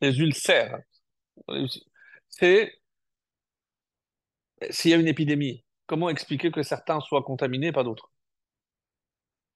[0.00, 0.78] Les ulcères.
[2.28, 2.74] C'est
[4.70, 8.10] s'il y a une épidémie, comment expliquer que certains soient contaminés et pas d'autres?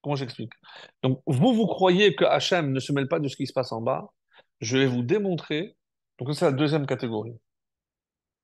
[0.03, 0.53] Comment j'explique?
[1.03, 3.73] Donc, vous, vous croyez que Hachem ne se mêle pas de ce qui se passe
[3.73, 4.09] en bas.
[4.61, 5.77] Je vais vous démontrer.
[6.19, 7.37] Donc, c'est la deuxième catégorie.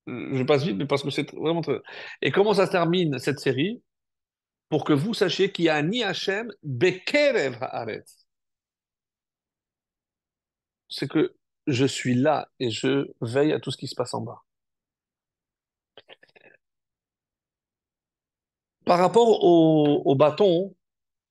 [0.06, 1.80] Je passe vite, mais parce que c'est vraiment très...
[2.22, 3.82] Et comment ça se termine, cette série?
[4.68, 8.26] Pour que vous sachiez qu'il y a ni Hachem, Bekerev Haaretz.
[10.88, 11.36] C'est que
[11.66, 14.42] je suis là et je veille à tout ce qui se passe en bas.
[18.84, 20.74] Par rapport au bâton,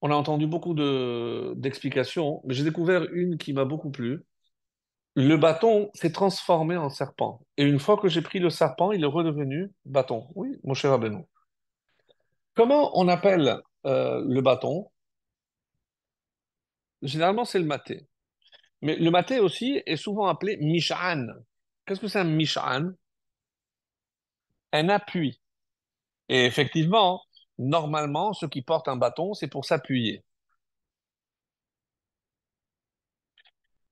[0.03, 4.25] on a entendu beaucoup de, d'explications, mais j'ai découvert une qui m'a beaucoup plu.
[5.15, 7.39] Le bâton s'est transformé en serpent.
[7.55, 10.27] Et une fois que j'ai pris le serpent, il est redevenu bâton.
[10.35, 11.29] Oui, mon cher Abeno.
[12.53, 14.91] Comment on appelle euh, le bâton?
[17.01, 18.05] Généralement, c'est le maté.
[18.81, 21.27] Mais le maté aussi est souvent appelé mish'an.
[21.85, 22.91] Qu'est-ce que c'est un mish'an?
[24.73, 25.39] Un appui.
[26.27, 27.21] Et effectivement,
[27.63, 30.23] normalement, ceux qui portent un bâton, c'est pour s'appuyer.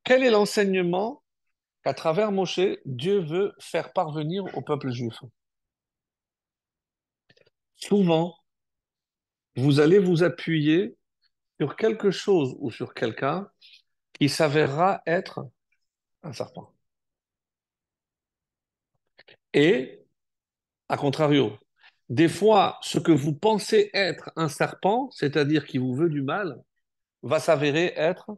[0.03, 1.23] Quel est l'enseignement
[1.83, 5.19] qu'à travers Moshe, Dieu veut faire parvenir au peuple juif?
[7.75, 8.35] Souvent,
[9.55, 10.97] vous allez vous appuyer
[11.59, 13.49] sur quelque chose ou sur quelqu'un
[14.13, 15.47] qui s'avérera être
[16.23, 16.73] un serpent.
[19.53, 20.05] Et,
[20.89, 21.57] à contrario,
[22.11, 26.63] des fois, ce que vous pensez être un serpent, c'est-à-dire qui vous veut du mal,
[27.23, 28.37] va s'avérer être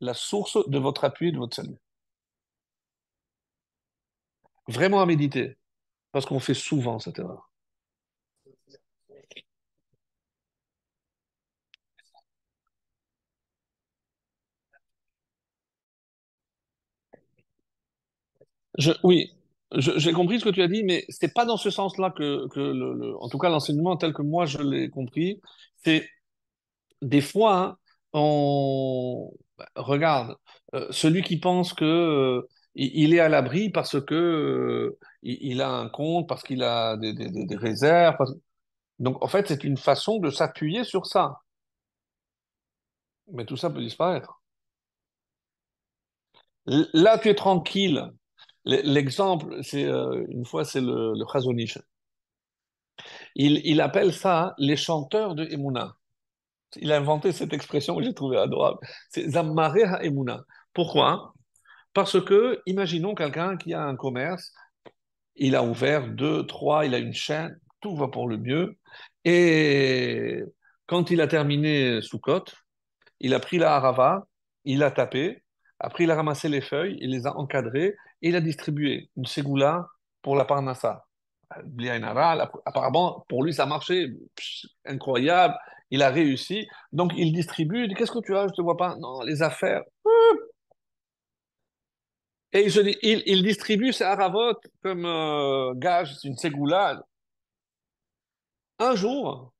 [0.00, 1.78] la source de votre appui, de votre salut.
[4.68, 5.56] Vraiment à méditer,
[6.12, 7.50] parce qu'on fait souvent cette erreur.
[19.02, 19.32] Oui,
[19.76, 22.46] j'ai compris ce que tu as dit, mais c'est pas dans ce sens-là que,
[23.20, 25.40] en tout cas, l'enseignement tel que moi je l'ai compris,
[25.84, 26.08] c'est
[27.02, 27.78] des fois, hein,
[28.12, 29.32] on
[29.76, 30.36] regarde
[30.74, 35.70] euh, celui qui pense que euh, il est à l'abri parce que euh, il, a
[35.70, 38.16] un compte, parce qu'il a des, réserves.
[38.98, 41.40] Donc, en fait, c'est une façon de s'appuyer sur ça.
[43.32, 44.40] Mais tout ça peut disparaître.
[46.66, 48.12] Là, tu es tranquille.
[48.66, 51.24] L'exemple, c'est euh, une fois, c'est le, le.
[53.36, 55.96] Il, appelle ça les chanteurs de Emouna.
[56.76, 58.78] Il a inventé cette expression que j'ai trouvée adorable.
[59.10, 60.42] C'est Zammare ha-Emouna.
[60.72, 61.32] Pourquoi?
[61.94, 64.52] Parce que, imaginons quelqu'un qui a un commerce,
[65.36, 68.76] il a ouvert deux, trois, il a une chaîne, tout va pour le mieux.
[69.24, 70.42] Et
[70.86, 72.20] quand il a terminé sous
[73.20, 74.26] il a pris la harava,
[74.64, 75.44] il a tapé,
[75.78, 79.26] après il a ramassé les feuilles, il les a encadrées et il a distribué une
[79.26, 79.88] ségoula
[80.22, 81.06] pour la parnassa.
[82.64, 83.66] Apparemment, pour lui, ça.
[83.66, 85.54] Pff, incroyable.
[85.90, 86.66] Il a réussi.
[86.92, 87.88] Donc, il distribue.
[87.94, 88.42] Qu'est-ce que tu as?
[88.42, 88.96] Je ne te vois pas.
[88.96, 89.82] Non, les affaires.
[92.52, 92.66] Et
[93.02, 97.02] il, distribue ses haravot comme euh, gage, c'est une ségoula.
[98.78, 99.52] Un jour,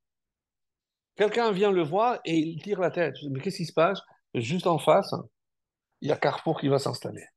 [1.15, 3.15] quelqu'un vient le voir et il tire la tête.
[3.29, 3.99] Mais qu'est-ce qui se passe?
[4.33, 5.13] Juste en face,
[6.01, 7.27] il y a Carrefour qui va s'installer.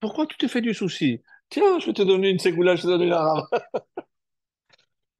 [0.00, 1.22] Pourquoi tu te fais du souci?
[1.50, 3.14] Tiens, je vais te donner une ségoula, je te donne une.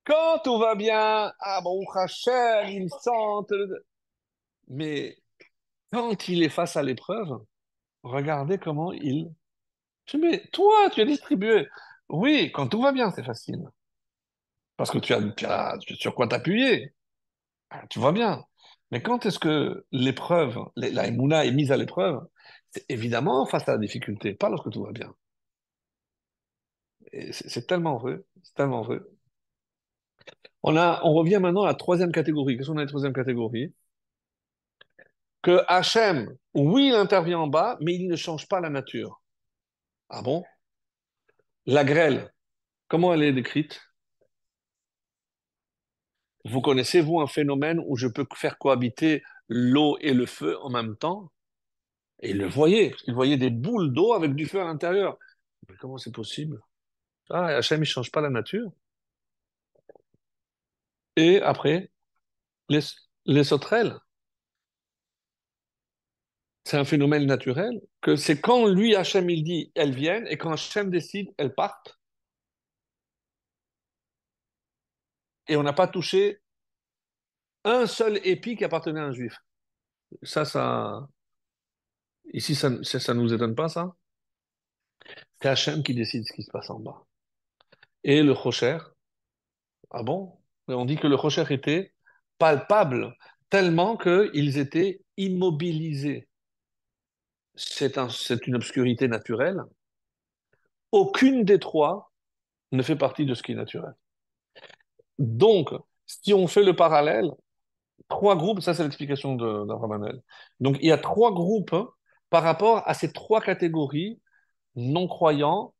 [0.04, 3.52] Quand tout va bien, ah bon, Hachem, ils sentent.
[4.68, 5.16] Mais
[5.92, 7.40] quand il est face à l'épreuve,
[8.04, 9.32] regardez comment il.
[10.20, 11.68] Mais toi, tu as distribué.
[12.08, 13.62] Oui, quand tout va bien, c'est facile.
[14.78, 16.94] Parce que tu as, tu as sur quoi t'appuyer.
[17.70, 18.44] Ah, Tu vois bien.
[18.90, 22.20] Mais quand est-ce que l'épreuve, la Emouna est mise à l'épreuve?
[22.70, 25.14] C'est évidemment face à la difficulté, pas lorsque tout va bien.
[27.32, 29.00] C'est tellement vrai, c'est tellement vrai.
[30.62, 32.56] On on revient maintenant à la troisième catégorie.
[32.56, 33.74] Qu'est-ce qu'on a la troisième catégorie?
[35.42, 39.20] Que Hachem, oui, il intervient en bas, mais il ne change pas la nature.
[40.10, 40.44] Ah bon?
[41.66, 42.34] La grêle,
[42.88, 43.80] comment elle est décrite?
[46.44, 50.70] Vous connaissez, vous, un phénomène où je peux faire cohabiter l'eau et le feu en
[50.70, 51.30] même temps?
[52.20, 55.18] Et il le voyait, qu'il voyait des boules d'eau avec du feu à l'intérieur.
[55.68, 56.60] Mais comment c'est possible?
[57.30, 58.70] Ah, Hachem, il ne change pas la nature.
[61.16, 61.90] Et après,
[62.68, 62.80] les,
[63.26, 63.98] les sauterelles,
[66.64, 70.52] c'est un phénomène naturel, que c'est quand lui, Hachem, il dit, elles viennent, et quand
[70.52, 71.97] Hachem décide, elles partent.
[75.48, 76.40] Et on n'a pas touché
[77.64, 79.36] un seul épi qui appartenait à un juif.
[80.22, 81.08] Ça, ça,
[82.32, 83.94] ici, ça, ça, ça nous étonne pas, ça?
[85.40, 87.04] C'est Hachem qui décide ce qui se passe en bas.
[88.04, 88.78] Et le Rocher,
[89.90, 90.38] ah bon?
[90.68, 91.94] On dit que le Rocher était
[92.38, 93.16] palpable,
[93.48, 96.28] tellement qu'ils étaient immobilisés.
[97.54, 98.08] C'est un,
[98.46, 99.62] une obscurité naturelle.
[100.92, 102.12] Aucune des trois
[102.72, 103.94] ne fait partie de ce qui est naturel.
[105.18, 105.70] Donc,
[106.06, 107.30] si on fait le parallèle,
[108.08, 110.22] trois groupes, ça c'est l'explication de- d'Abravanel.
[110.60, 111.76] Donc, il y a trois groupes
[112.30, 114.20] par rapport à ces trois catégories,
[114.76, 115.74] non-croyants,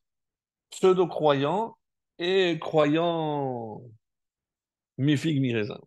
[0.71, 1.77] pseudo-croyants
[2.19, 3.83] et croyants
[4.99, 5.81] mi-figue, mi-raisin.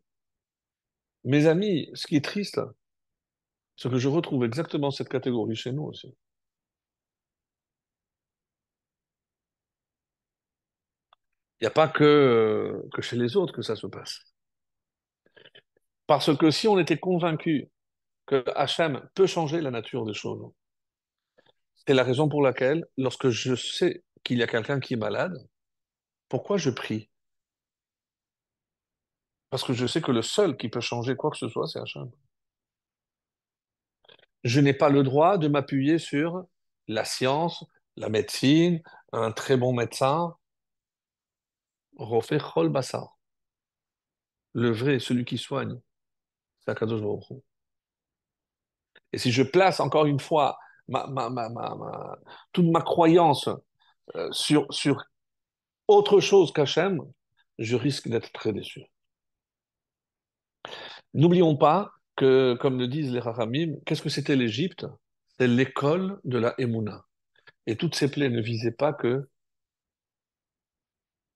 [1.24, 2.62] Mes amis, ce qui est triste,
[3.76, 6.16] c'est que je retrouve exactement cette catégorie chez nous aussi.
[11.62, 14.20] N'y a pas que, que chez les autres que ça se passe.
[16.08, 17.70] Parce que si on était convaincu
[18.26, 20.52] que Hachem peut changer la nature des choses,
[21.76, 25.34] c'est la raison pour laquelle, lorsque je sais qu'il y a quelqu'un qui est malade,
[26.30, 27.10] pourquoi je prie?
[29.50, 31.80] Parce que je sais que le seul qui peut changer quoi que ce soit, c'est
[31.80, 32.10] Hachem.
[34.44, 36.46] Je n'ai pas le droit de m'appuyer sur
[36.88, 37.64] la science,
[37.96, 40.36] la médecine, un très bon médecin.
[44.54, 45.80] Le vrai, celui qui soigne,
[46.60, 47.42] c'est Akadosh Baruch.
[49.14, 50.58] Et si je place encore une fois
[52.52, 53.50] toute ma croyance
[54.16, 54.68] euh, sur,
[55.88, 57.02] autre chose qu'Hachem,
[57.60, 58.84] je risque d'être très déçu.
[61.14, 64.86] N'oublions pas que, comme le disent les Rachamim, qu'est-ce que c'était l'Égypte?
[65.38, 67.06] C'est l'école de la Emouna.
[67.68, 69.30] Et toutes ces plaies ne visaient pas que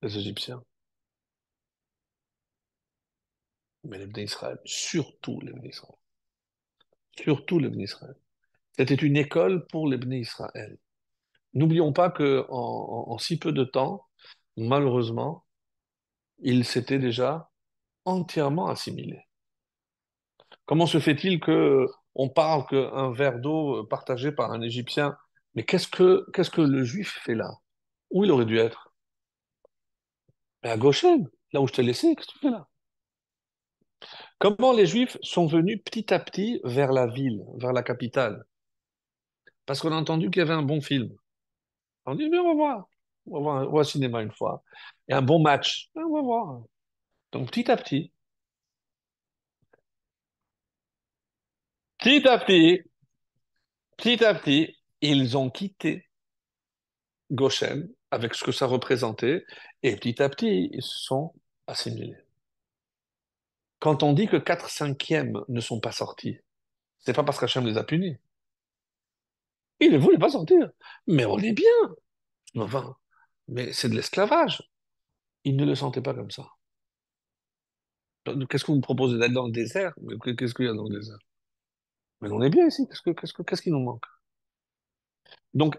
[0.02, 0.64] les Égyptiens,
[3.84, 5.96] mais les Bnei Israël, surtout les Bnei Israël.
[7.18, 8.16] Surtout les Bnei Israël.
[8.78, 10.78] C'était une école pour les Bnei Israël.
[11.54, 14.06] N'oublions pas que en, si peu de temps,
[14.58, 15.46] malheureusement,
[16.40, 17.50] ils s'étaient déjà
[18.04, 19.24] entièrement assimilés.
[20.66, 25.18] Comment se fait-il que on parle qu'un verre d'eau partagé par un Égyptien,
[25.54, 27.50] mais qu'est-ce que qu'est-ce que le Juif fait là?
[28.10, 28.85] Où il aurait dû être?
[30.65, 32.67] Mais à Goshen, là où je t'ai laissé, qu'est-ce que tu fais là?
[34.39, 38.43] Comment les Juifs sont venus petit à petit vers la ville, vers la capitale?
[39.67, 41.15] Parce qu'on a entendu qu'il y avait un bon film.
[42.08, 42.89] On dit, mais on va voir.
[43.28, 44.63] On va voir, au cinéma une fois.
[45.08, 45.91] Et un bon match.
[45.93, 46.63] On va voir.
[47.32, 48.12] Donc petit à petit,
[51.99, 52.82] petit à petit,
[53.97, 56.10] petit à petit, ils ont quitté
[57.30, 59.45] Goshen avec ce que ça représentait
[59.84, 61.34] et petit à petit, ils se sont
[61.67, 62.17] assimilés.
[63.80, 66.39] Quand on dit que 4 cinquièmes ne sont pas sortis,
[66.99, 68.17] c'est pas parce qu'Hachem les a punis.
[69.82, 70.71] Ils ne voulaient pas sortir.
[71.08, 71.95] Mais on est bien.
[72.56, 72.95] Enfin,
[73.49, 74.63] mais c'est de l'esclavage.
[75.43, 76.47] Ils ne le sentaient pas comme ça.
[78.49, 79.93] Qu'est-ce que vous me proposez d'aller dans le désert?
[80.23, 81.19] Qu'est-ce qu'il y a dans le désert?
[82.21, 82.88] Mais on est bien ici.
[82.88, 84.06] Qu'est-ce que, qu'est-ce que, qu'est-ce qui nous manque?
[85.54, 85.78] Donc,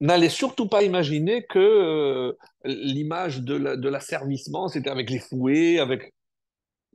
[0.00, 2.32] n'allez surtout pas imaginer que euh,
[2.64, 6.14] l'image de la- de l'asservissement, c'était avec les fouets, avec...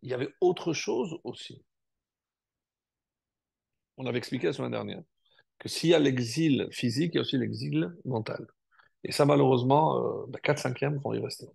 [0.04, 1.63] Il y avait autre chose aussi.
[3.98, 5.02] On avait expliqué la semaine dernière
[5.60, 8.48] que s'il y a l'exil physique, il y a aussi l'exil mental.
[9.04, 11.48] Et ça, malheureusement, euh, bah, 4 cinquièmes vont y rester.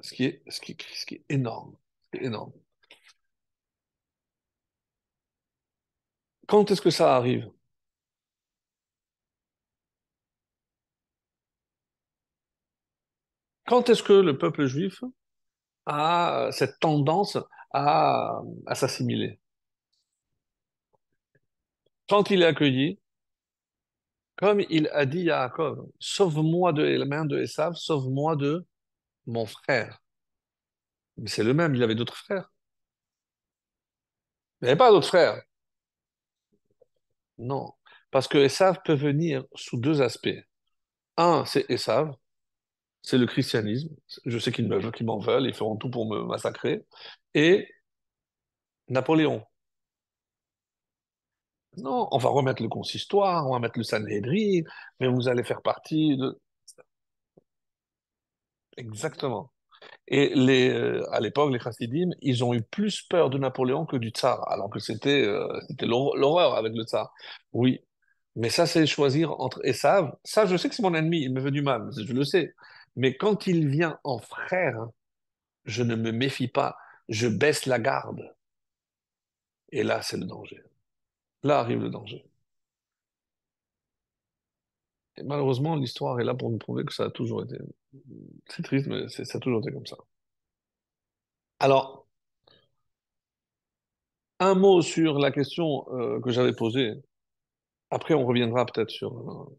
[0.00, 1.76] Ce qui est, est énorme.
[2.12, 2.52] C'est énorme.
[6.48, 7.48] Quand est-ce que ça arrive?
[13.66, 15.02] Quand est-ce que le peuple juif
[15.86, 17.36] a cette tendance
[17.72, 18.40] à,
[18.74, 19.40] s'assimiler?
[22.08, 23.00] Quand il est accueilli,
[24.36, 28.64] comme il a dit à Yaakov, sauve-moi de la main de Esav, sauve-moi de
[29.26, 30.00] mon frère.
[31.16, 32.52] Mais c'est le même, il avait d'autres frères.
[34.60, 35.42] Il n'y avait pas d'autres frères.
[37.38, 37.72] Non.
[38.10, 40.28] Parce que Esav peut venir sous deux aspects.
[41.16, 42.14] Un, c'est Esav,
[43.06, 43.90] c'est le christianisme.
[44.26, 46.86] Je sais qu'ils me- qu'ils m'en veulent, ils feront tout pour me massacrer.
[47.34, 47.68] Et
[48.88, 49.46] Napoléon.
[51.78, 54.62] Non, on va remettre le consistoire, on va mettre le Sanhédrin,
[55.00, 56.38] mais vous allez faire partie de...
[58.76, 59.52] Exactement.
[60.08, 63.96] Et les, euh, à l'époque, les chassidim, ils ont eu plus peur de Napoléon que
[63.96, 65.48] du tsar, alors que c'était euh,
[65.82, 67.12] l'horreur avec le tsar.
[67.52, 67.80] Oui,
[68.36, 70.12] mais ça, c'est choisir entre Esav.
[70.24, 72.54] Ça, je sais que c'est mon ennemi, il me veut du mal, je le sais.
[72.96, 74.88] Mais quand il vient en frère,
[75.64, 76.76] je ne me méfie pas,
[77.08, 78.34] je baisse la garde.
[79.70, 80.60] Et là, c'est le danger.
[81.44, 82.26] Là arrive le danger.
[85.18, 87.58] Et malheureusement, l'histoire est là pour nous prouver que ça a toujours été.
[88.48, 89.96] C'est triste, mais ça a toujours été comme ça.
[91.58, 92.06] Alors,
[94.40, 96.94] un mot sur la question euh, que j'avais posée.
[97.90, 99.18] Après, on reviendra peut-être sur.
[99.18, 99.58] euh,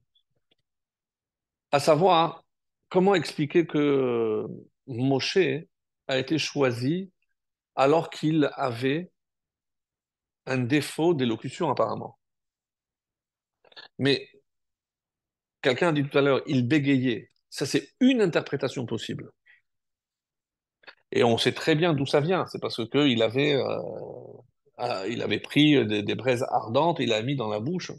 [1.72, 2.43] à savoir,
[2.90, 4.48] comment expliquer que euh,
[4.88, 5.38] Moshe
[6.08, 7.12] a été choisi
[7.76, 9.12] alors qu'il avait
[10.46, 12.18] un défaut d'élocution, apparemment?
[14.00, 14.30] Mais
[15.62, 17.32] quelqu'un a dit tout à l'heure, il bégayait.
[17.50, 19.32] Ça, c'est une interprétation possible.
[21.12, 22.46] Et on sait très bien d'où ça vient.
[22.48, 23.78] C'est parce qu'il avait, euh,
[24.78, 27.92] ah, avait pris des, braises ardentes, il a mis dans la bouche.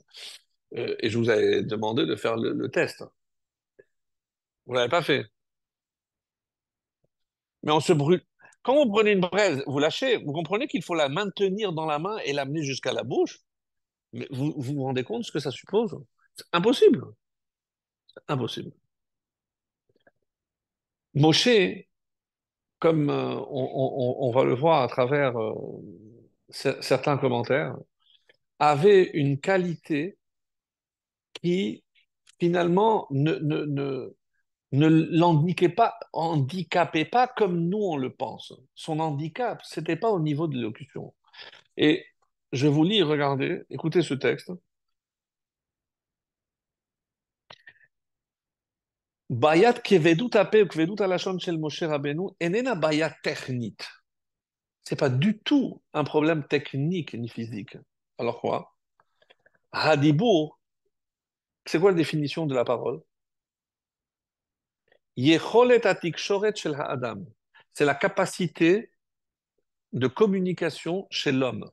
[0.76, 3.04] Euh, et je vous avais demandé de faire le test.
[4.68, 5.26] Vous l'avez pas fait.
[7.62, 8.22] Mais on se brûle.
[8.62, 11.98] Quand vous prenez une braise, vous lâchez, vous comprenez qu'il faut la maintenir dans la
[11.98, 13.38] main et l'amener jusqu'à la bouche.
[14.12, 15.96] Mais vous, vous rendez compte de ce que ça suppose?
[16.34, 17.02] C'est impossible.
[18.08, 18.70] C'est impossible.
[21.14, 21.48] Moshe,
[22.78, 25.54] comme euh, on, va le voir à travers euh,
[26.50, 27.74] cer- certains commentaires,
[28.58, 30.18] avait une qualité
[31.34, 31.84] qui
[32.38, 34.16] finalement ne, ne, ne,
[34.72, 38.52] ne l'handicapait pas, handicapait pas comme nous on le pense.
[38.74, 41.14] Son handicap, c'était pas au niveau de l'élocution.
[41.76, 42.04] Et
[42.52, 44.52] je vous lis, regardez, écoutez ce texte.
[49.30, 53.76] Bayat kevedut ape ou kevedut alashon shel Moshe Rabbeinu enena bayat technit.
[54.82, 57.76] C'est pas du tout un problème technique ni physique.
[58.18, 58.74] Alors quoi?
[59.72, 60.58] Hadibur,
[61.66, 63.02] c'est quoi la définition de la parole?
[67.72, 68.90] C'est la capacité
[69.92, 71.68] de communication chez l'homme.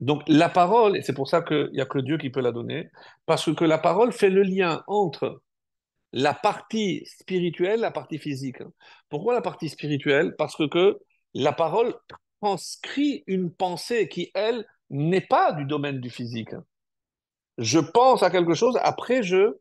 [0.00, 2.52] Donc la parole, et c'est pour ça qu'il n'y a que Dieu qui peut la
[2.52, 2.90] donner,
[3.24, 5.40] parce que la parole fait le lien entre
[6.12, 8.58] la partie spirituelle, la partie physique.
[9.08, 10.34] Pourquoi la partie spirituelle?
[10.36, 10.98] Parce que
[11.32, 11.94] la parole
[12.42, 16.50] transcrit une pensée qui, elle, n'est pas du domaine du physique.
[17.58, 19.56] Je pense à quelque chose, après je,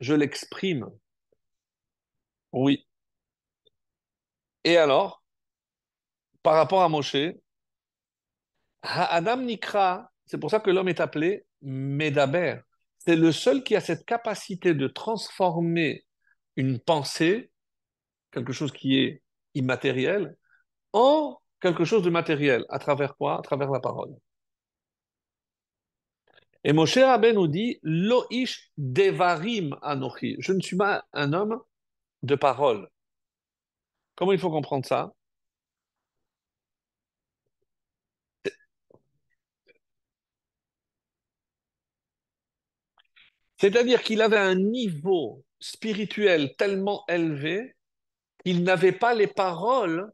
[0.00, 0.88] je l'exprime.
[2.52, 2.86] Oui.
[4.64, 5.22] Et alors,
[6.42, 7.16] par rapport à Moshe,
[8.82, 12.60] Adam Nikra, c'est pour ça que l'homme est appelé Medaber.
[12.98, 16.04] C'est le seul qui a cette capacité de transformer
[16.56, 17.50] une pensée,
[18.30, 19.22] quelque chose qui est
[19.54, 20.36] immatériel,
[20.92, 22.64] en quelque chose de matériel.
[22.70, 23.38] À travers quoi?
[23.38, 24.14] À travers la parole.
[26.64, 30.36] Et Moshe Rabbeinu nous dit Lo ish devarim anochi.
[30.38, 31.60] Je ne suis pas un homme
[32.22, 32.88] de parole.
[34.16, 35.12] Comment il faut comprendre ça?
[43.58, 47.74] C'est-à-dire qu'il avait un niveau spirituel tellement élevé
[48.44, 50.12] qu'il n'avait pas les paroles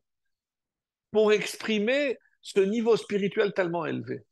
[1.11, 4.25] pour exprimer ce niveau spirituel tellement élevé.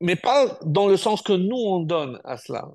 [0.00, 2.68] Mais, pas dans le sens que nous, on donne à cela.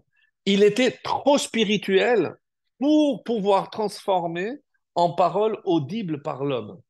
[0.45, 2.36] Il était trop spirituel
[2.78, 4.52] pour pouvoir transformer
[4.95, 6.82] en paroles audibles par l'homme.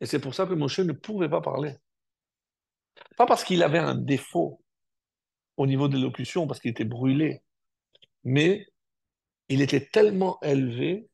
[0.00, 1.74] Et c'est pour ça que Moshe ne pouvait pas parler.
[3.16, 4.60] Pas parce qu'il avait un défaut
[5.56, 7.42] au niveau de l'élocution, parce qu'il était brûlé,
[8.24, 8.66] mais
[9.48, 11.08] il était tellement élevé,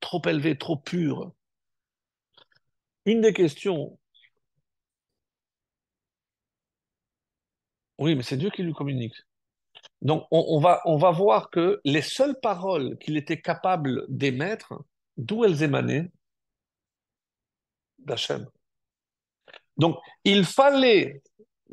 [0.00, 1.32] trop élevé, trop pur.
[3.04, 3.99] Une des questions,
[8.00, 9.14] oui, mais c'est Dieu qui lui communique.
[10.02, 14.82] Donc, on, va, on va voir que les seules paroles qu'il était capable d'émettre,
[15.18, 16.10] d'où elles émanaient
[17.98, 18.46] D'Hachem.
[19.76, 21.22] Donc, il fallait,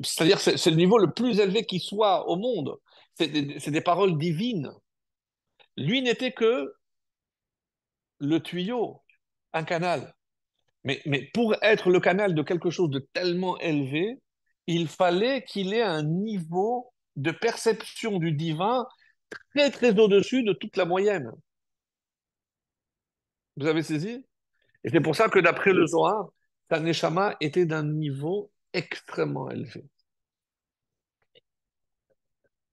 [0.03, 2.77] c'est-à-dire c'est c'est le niveau le plus élevé qui soit au monde,
[3.15, 4.71] c'est des, c'est des paroles divines.
[5.77, 6.73] Lui n'était que
[8.19, 9.01] le tuyau,
[9.53, 10.13] un canal.
[10.83, 14.19] Mais, mais pour être le canal de quelque chose de tellement élevé,
[14.67, 18.85] il fallait qu'il ait un niveau de perception du divin
[19.55, 21.31] très très au-dessus de toute la moyenne.
[23.55, 24.25] Vous avez saisi?
[24.83, 26.29] Et c'est pour ça que d'après le Zohar,
[26.69, 29.83] sa neshama était d'un niveau extrêmement élevé.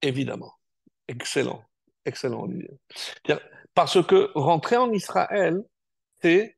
[0.03, 0.53] Évidemment.
[1.09, 1.64] Excellent.
[2.05, 2.78] Excellent, Olivier.
[3.72, 5.62] Parce que rentrer en Israël,
[6.20, 6.57] c'est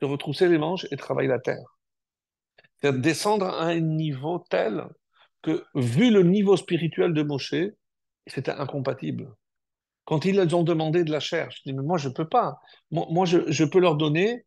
[0.00, 1.77] se retrousser les manches et travailler la terre.
[2.80, 4.86] C'est-à-dire descendre à un niveau tel
[5.42, 7.54] que, vu le niveau spirituel de Moshe,
[8.26, 9.34] c'était incompatible.
[10.04, 12.60] Quand ils ont demandé de la chair, je dis, mais moi, je ne peux pas.
[12.90, 14.46] Moi, je peux leur donner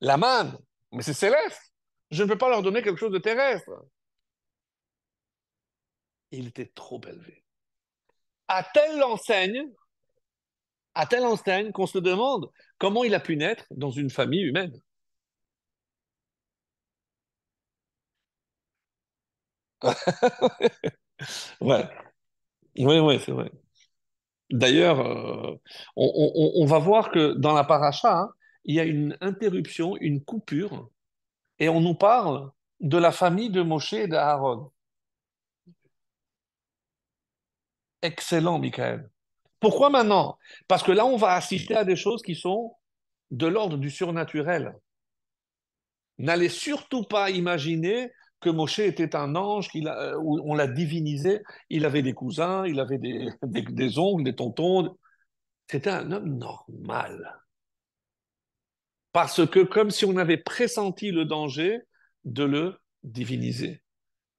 [0.00, 0.58] la manne,
[0.92, 1.72] mais c'est céleste.
[2.10, 3.70] Je ne peux pas leur donner quelque chose de terrestre.
[6.30, 7.44] Il était trop élevé.
[8.48, 9.64] À telle enseigne,
[10.94, 14.78] à telle enseigne qu'on se demande comment il a pu naître dans une famille humaine.
[21.60, 21.88] Ouais,
[22.78, 23.50] oui, oui, c'est vrai.
[24.50, 25.56] D'ailleurs, euh,
[25.96, 28.32] on, va voir que dans la paracha, hein,
[28.64, 30.90] il y a une interruption, une coupure,
[31.58, 32.50] et on nous parle
[32.80, 34.72] de la famille de Moshe et d'Aaron.
[38.02, 39.10] Excellent, Michael.
[39.60, 40.38] Pourquoi maintenant?
[40.68, 42.76] Parce que là, on va assister à des choses qui sont
[43.30, 44.74] de l'ordre du surnaturel.
[46.18, 51.42] N'allez surtout pas imaginer que Moshe était un ange, qu'il a, euh, on l'a divinisé.
[51.70, 54.96] Il avait des cousins, il avait des, des, des des tontons.
[55.68, 57.42] C'était un homme normal.
[59.12, 61.80] Parce que comme si on avait pressenti le danger
[62.24, 63.82] de le diviniser.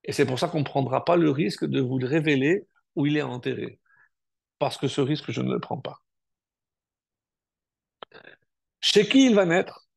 [0.04, 3.06] Et c'est pour ça qu'on ne prendra pas le risque de vous le révéler où
[3.06, 3.80] il est enterré.
[4.60, 6.02] Parce que ce risque, je ne le prends pas.
[8.82, 9.88] Chez qui il va naître?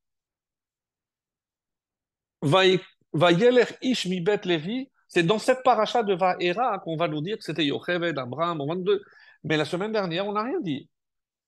[3.13, 7.43] Vayeler Ish Mibet Levi, c'est dans cette paracha de Vaera qu'on va nous dire que
[7.43, 9.03] c'était Yocheved, Abraham, 22.
[9.43, 10.89] Mais la semaine dernière, on n'a rien dit.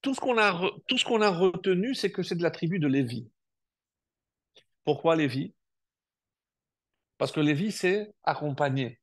[0.02, 3.28] Tout ce qu'on a, a retenu, c'est que c'est de la tribu de Lévi.
[4.84, 5.54] Pourquoi Lévi?
[7.18, 9.00] Parce que Lévi s'est accompagné.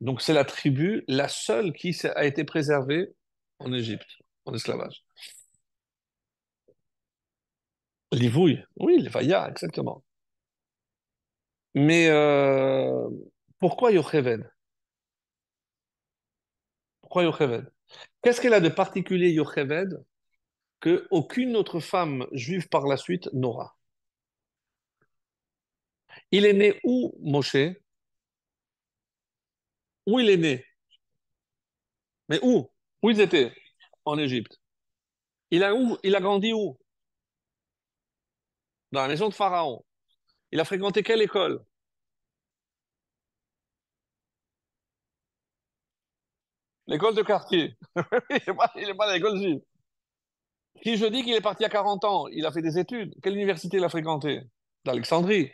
[0.00, 3.08] Donc c'est la tribu, la seule qui a été préservée
[3.58, 4.08] en Égypte,
[4.46, 5.04] en esclavage.
[8.12, 10.02] Livouille, oui, les Vaya, exactement.
[11.74, 13.08] Mais euh,
[13.58, 14.50] pourquoi Yocheved
[17.00, 17.70] Pourquoi Yocheved
[18.22, 20.02] Qu'est-ce qu'elle a de particulier Yocheved
[20.80, 23.76] que aucune autre femme juive par la suite n'aura?
[26.32, 27.56] Il est né où, Moshe?
[30.06, 30.64] Où il est né?
[32.28, 32.68] Mais où?
[33.02, 33.52] Où ils étaient?
[34.04, 34.60] En Égypte.
[35.52, 35.98] Il a, où?
[36.02, 36.78] Il a grandi où?
[38.92, 39.84] Dans la maison de Pharaon.
[40.52, 41.64] Il a fréquenté quelle école?
[46.86, 47.76] L'école de quartier.
[48.30, 49.60] il n'est pas, à l'école juive.
[50.82, 53.34] Si je dis qu'il est parti à 40 ans, il a fait des études, quelle
[53.34, 54.42] université il a fréquenté?
[54.84, 55.50] D'Alexandrie.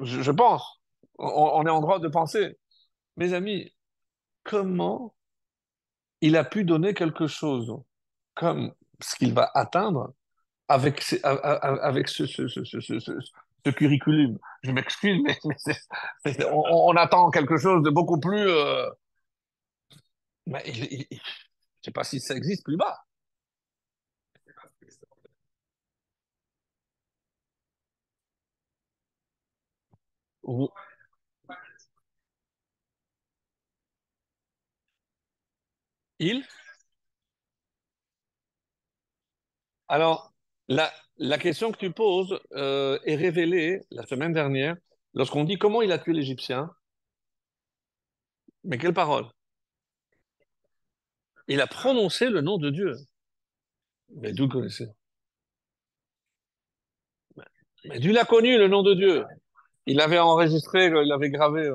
[0.00, 0.80] Je, pense.
[1.18, 2.56] On est en droit de penser.
[3.16, 3.74] Mes amis,
[4.44, 5.14] comment
[6.20, 7.74] il a pu donner quelque chose
[8.34, 10.14] comme ce qu'il va atteindre
[10.68, 14.38] avec, ce, avec ce, ce, ce, curriculum.
[14.62, 15.38] Je m'excuse, mais,
[16.46, 18.48] on, attend quelque chose de beaucoup plus...
[18.48, 18.88] Euh...
[20.46, 21.18] Mais je ne
[21.82, 23.04] sais pas si ça existe plus bas.
[36.20, 36.44] Il?
[39.88, 40.32] Alors,
[40.68, 44.76] la, la question que tu poses euh, est révélée la semaine dernière
[45.14, 46.70] lorsqu'on dit comment il a tué l'Égyptien.
[48.64, 49.26] Mais quelle parole?
[51.48, 52.94] Il a prononcé le nom de Dieu.
[54.16, 54.86] Mais d'où le connaissez
[57.84, 59.24] Mais d'où il a connu le nom de Dieu
[59.86, 61.70] Il l'avait enregistré, il l'avait gravé.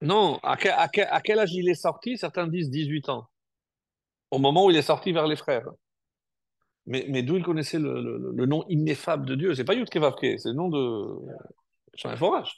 [0.00, 2.16] Non, à quel, âge il est sorti?
[2.18, 3.28] Certains disent 18 ans,
[4.30, 5.68] au moment où il est sorti vers les frères.
[6.86, 9.54] Mais, d'où il connaissait le, nom ineffable de Dieu?
[9.54, 11.16] C'est pas Yud Kevavke, c'est le nom de
[12.04, 12.52] un forage.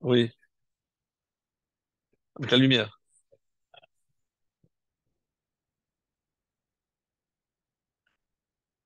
[0.00, 0.30] Oui,
[2.36, 2.99] avec la lumière.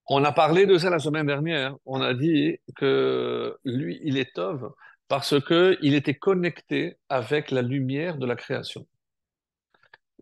[0.06, 1.76] On a parlé de ça la semaine dernière.
[1.86, 4.70] On a dit que lui, il est Tov
[5.08, 8.86] parce que il était connecté avec la lumière de la création.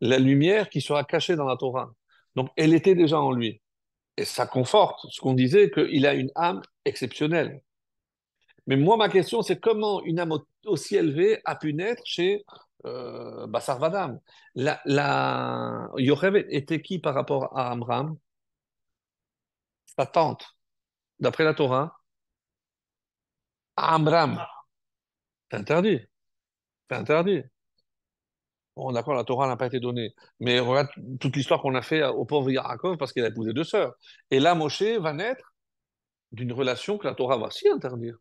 [0.00, 1.92] La lumière qui sera cachée dans la Torah.
[2.36, 3.60] Donc, elle était déjà en lui.
[4.16, 7.62] Et ça conforte ce qu'on disait, qu'il a une âme exceptionnelle.
[8.66, 12.44] Mais moi, ma question, c'est comment une âme aussi élevée a pu naître chez
[12.84, 13.46] euh,
[14.54, 15.90] la,
[16.50, 18.16] était qui par rapport à Amram?
[19.96, 20.44] Sa tante,
[21.18, 22.02] d'après la Torah
[23.76, 24.44] Amram.
[25.50, 26.00] C'est interdit.
[26.88, 27.42] C'est interdit.
[28.76, 30.14] Bon, d'accord, la Torah n'a pas été donnée.
[30.40, 30.88] Mais regarde
[31.20, 33.92] toute l'histoire qu'on a fait au pauvre Yaakov parce qu'il a épousé deux sœurs.
[34.30, 35.54] Et là, Moshe va naître
[36.32, 38.16] d'une relation que la Torah va si interdire.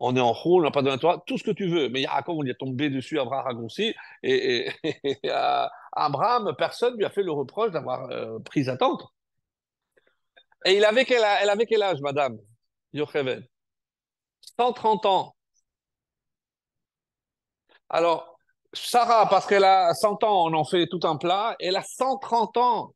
[0.00, 1.88] On est en rôle, on n'a pas donné la Torah, tout ce que tu veux.
[1.88, 3.94] Mais Yaakov, on y est tombé dessus, Abraham raccourci.
[4.22, 9.11] Et, et, à Abraham, personne lui a fait le reproche d'avoir euh, pris sa tante.
[10.64, 12.38] Et elle avait quel âge, madame?
[12.92, 13.46] Yocheved
[14.56, 15.34] 130 ans.
[17.90, 18.36] Alors,
[18.72, 21.54] Sarah, parce qu'elle a 100 ans, on en fait tout un plat.
[21.60, 22.94] Elle a 130 ans.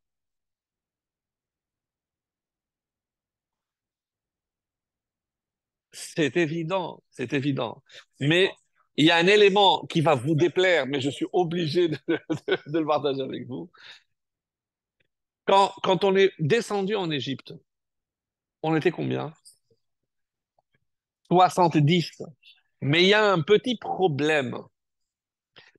[5.92, 7.82] C'est évident, c'est évident.
[8.20, 8.50] Mais
[8.96, 12.86] il y a un élément qui va vous déplaire, mais je suis obligé de le
[12.86, 13.70] partager avec vous.
[15.46, 17.54] Quand, on est descendu en Égypte,
[18.62, 19.32] on était combien?
[21.30, 22.22] 70.
[22.80, 24.56] Mais il y a un petit problème.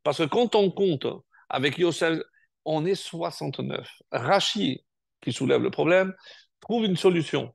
[0.03, 1.05] Parce que quand on compte
[1.49, 2.19] avec Yosef,
[2.63, 3.87] on est 69.
[4.11, 4.83] Rachi,
[5.21, 6.13] qui soulève le problème,
[6.61, 7.53] trouve une solution.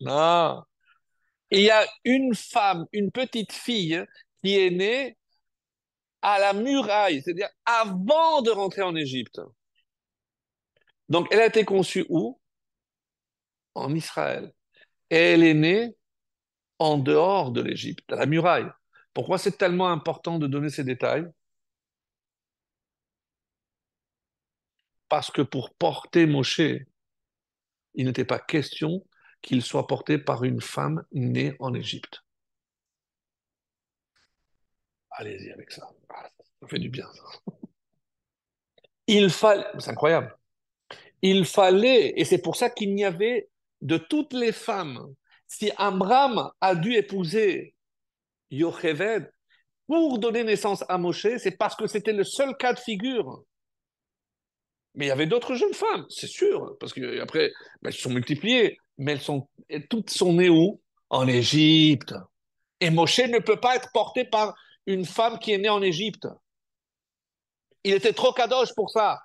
[0.00, 0.62] Non.
[1.50, 4.04] Il y a une femme, une petite fille
[4.42, 5.16] qui est née
[6.20, 9.40] à la muraille, c'est-à-dire avant de rentrer en Égypte.
[11.08, 12.40] Donc, elle a été conçue où?
[13.74, 14.52] En Israël.
[15.10, 15.96] Et elle est née
[16.78, 18.68] en dehors de l'Égypte, à la muraille.
[19.14, 21.26] Pourquoi c'est tellement important de donner ces détails?
[25.08, 26.60] Parce que pour porter Moshe,
[27.94, 29.06] il n'était pas question
[29.40, 32.22] qu'il soit porté par une femme née en Égypte.
[35.12, 35.88] Allez-y avec ça.
[36.10, 36.28] Ah,
[36.60, 37.08] ça fait du bien.
[39.06, 40.36] Il fallait, c'est incroyable.
[41.22, 43.48] Il fallait, et c'est pour ça qu'il n'y avait
[43.80, 45.14] de toutes les femmes,
[45.46, 47.74] si Amram a dû épouser
[48.50, 49.30] Yocheved
[49.86, 53.44] pour donner naissance à Moshe, c'est parce que c'était le seul cas de figure.
[54.94, 57.52] Mais il y avait d'autres jeunes femmes, c'est sûr, parce qu'après,
[57.82, 59.48] ben, elles se sont multipliées, mais elles sont,
[59.90, 60.80] toutes sont nées où?
[61.08, 62.14] En Égypte.
[62.80, 64.56] Et Moshe ne peut pas être porté par
[64.86, 66.26] une femme qui est née en Égypte.
[67.84, 69.20] Il était trop kadosh pour ça.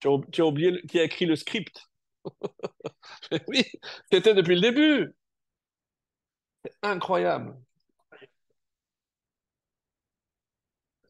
[0.00, 1.88] Tu as, oublié qui a écrit le script.
[3.48, 3.64] oui,
[4.10, 5.14] c'était depuis le début.
[6.64, 7.56] C'est incroyable.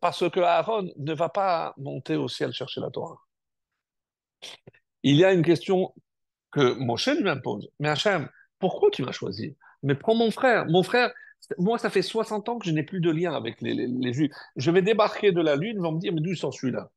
[0.01, 3.18] Parce que Aaron ne va pas monter au ciel chercher la Torah.
[5.03, 5.93] Il y a une question
[6.53, 7.68] que Moshe lui impose.
[7.80, 8.28] Mais Hachem,
[8.59, 9.57] pourquoi tu m'as choisi?
[9.82, 10.66] Mais prends mon frère.
[10.66, 11.12] Mon frère,
[11.59, 14.32] moi, ça fait 60 ans que je n'ai plus de lien avec les, Juifs.
[14.57, 16.91] Je vais débarquer de la Lune, ils vont me dire, mais d'où sort celui-là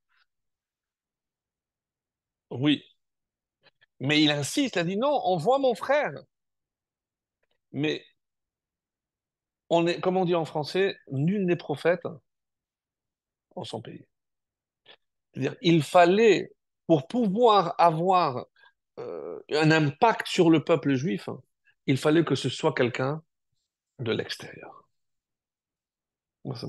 [2.52, 2.84] Oui.
[4.02, 6.12] Mais il insiste, il a dit, non, envoie mon frère.
[7.74, 8.06] Mais,
[9.70, 12.06] on est, comme on dit en français, nul n'est prophète
[13.56, 14.06] en son pays.
[15.34, 16.52] C'est-à-dire, il fallait,
[16.88, 18.46] pour pouvoir avoir
[19.00, 21.30] euh, un impact sur le peuple juif,
[21.88, 23.24] il fallait que ce soit quelqu'un
[24.00, 24.86] de l'extérieur.
[26.46, 26.68] Ça, ça,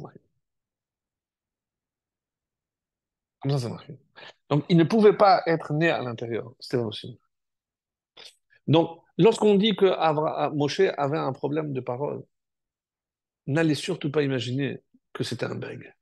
[3.59, 3.87] ça marche.
[4.53, 6.53] Donc, il ne pouvait pas être né à l'intérieur.
[6.71, 7.17] Pas possible.
[8.67, 9.87] Donc, lorsqu'on dit que
[10.55, 12.23] Moshe avait un problème de parole,
[13.47, 14.83] n'allez surtout pas imaginer
[15.15, 15.95] que c'était un bègue.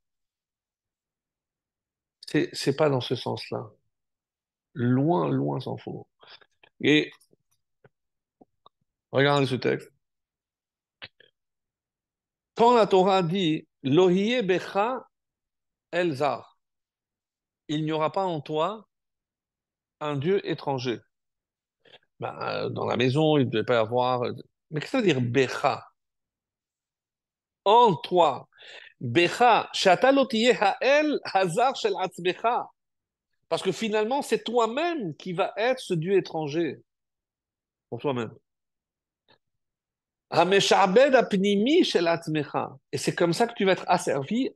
[2.26, 3.70] C'est, c'est pas dans ce sens-là.
[4.74, 6.08] Loin, loin s'en faut.
[6.80, 7.12] Et
[9.12, 9.92] regardez ce texte.
[12.56, 15.08] Quand la Torah dit Lohiye Becha
[15.92, 16.49] Elzar,
[17.70, 18.88] il n'y aura pas en toi
[20.00, 20.98] un Dieu étranger.
[22.18, 24.22] Ben, euh, dans la maison, il ne devait pas y avoir.
[24.70, 25.86] Mais qu'est-ce que ça veut dire Becha?
[27.64, 28.48] En toi.
[29.00, 31.94] Becha, Ha'el Hazar Shel.
[33.48, 36.82] Parce que finalement, c'est toi-même qui va être ce Dieu étranger.
[37.88, 38.32] Pour toi-même.
[42.92, 44.50] Et c'est comme ça que tu vas être asservi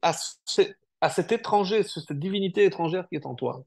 [1.05, 3.63] à cet étranger, cette divinité étrangère qui est en toi.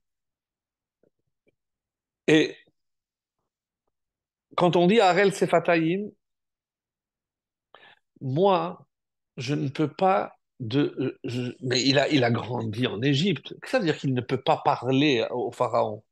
[2.27, 2.55] Et
[4.55, 6.11] quand on dit Arel Sefataïm,
[8.21, 8.87] moi,
[9.37, 11.19] je ne peux pas de.
[11.61, 13.53] mais il a, grandi en Égypte.
[13.65, 16.03] Ça veut dire qu'il ne peut pas parler au pharaon?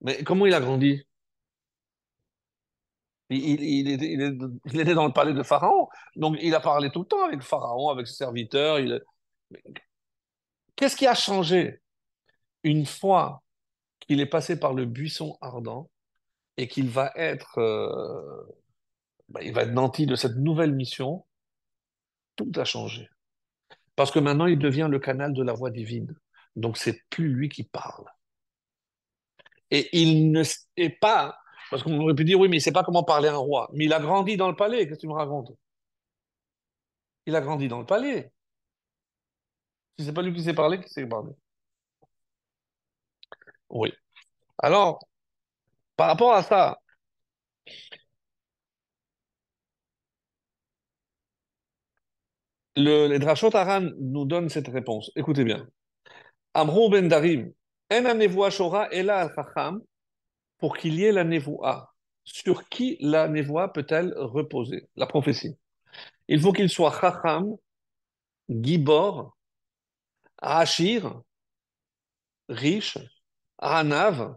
[0.00, 1.02] Mais comment il a grandi?
[3.30, 7.42] Il, était, dans le palais de Pharaon, donc il a parlé tout le temps avec
[7.42, 8.78] Pharaon, avec ses serviteurs.
[10.76, 11.80] Qu'est-ce qui a changé
[12.62, 13.42] une fois
[14.00, 15.90] qu'il est passé par le buisson ardent
[16.56, 18.42] et qu'il va être, euh,
[19.28, 21.24] bah, il va être nanti de cette nouvelle mission?
[22.36, 23.08] Tout a changé.
[23.96, 26.14] Parce que maintenant, il devient le canal de la voix divine.
[26.56, 28.06] Donc, c'est plus lui qui parle.
[29.70, 30.42] Et il ne
[30.76, 31.38] est pas
[31.70, 33.70] parce qu'on aurait pu dire, oui, mais il ne sait pas comment parler un roi.
[33.72, 35.52] Mais il a grandi dans le palais, qu'est-ce que tu me racontes?
[37.26, 38.33] Il a grandi dans le palais.
[39.98, 41.32] Si ce n'est pas lui qui sait parler, qui sait parler
[43.70, 43.92] Oui.
[44.58, 45.00] Alors,
[45.96, 46.78] par rapport à ça,
[52.76, 55.10] le, les Drashot Aran nous donnent cette réponse.
[55.16, 55.66] Écoutez bien.
[56.54, 57.52] Amrou ben Darim,
[57.90, 59.78] en shora ela al
[60.58, 61.94] pour qu'il y ait la névoie.
[62.24, 64.88] Sur qui la névoie peut-elle reposer?
[64.96, 65.58] La prophétie.
[66.28, 67.56] Il faut qu'il soit Chacham,
[68.48, 69.33] Gibor,
[70.44, 71.22] Achir,
[72.48, 72.98] riche,
[73.58, 74.36] Anav,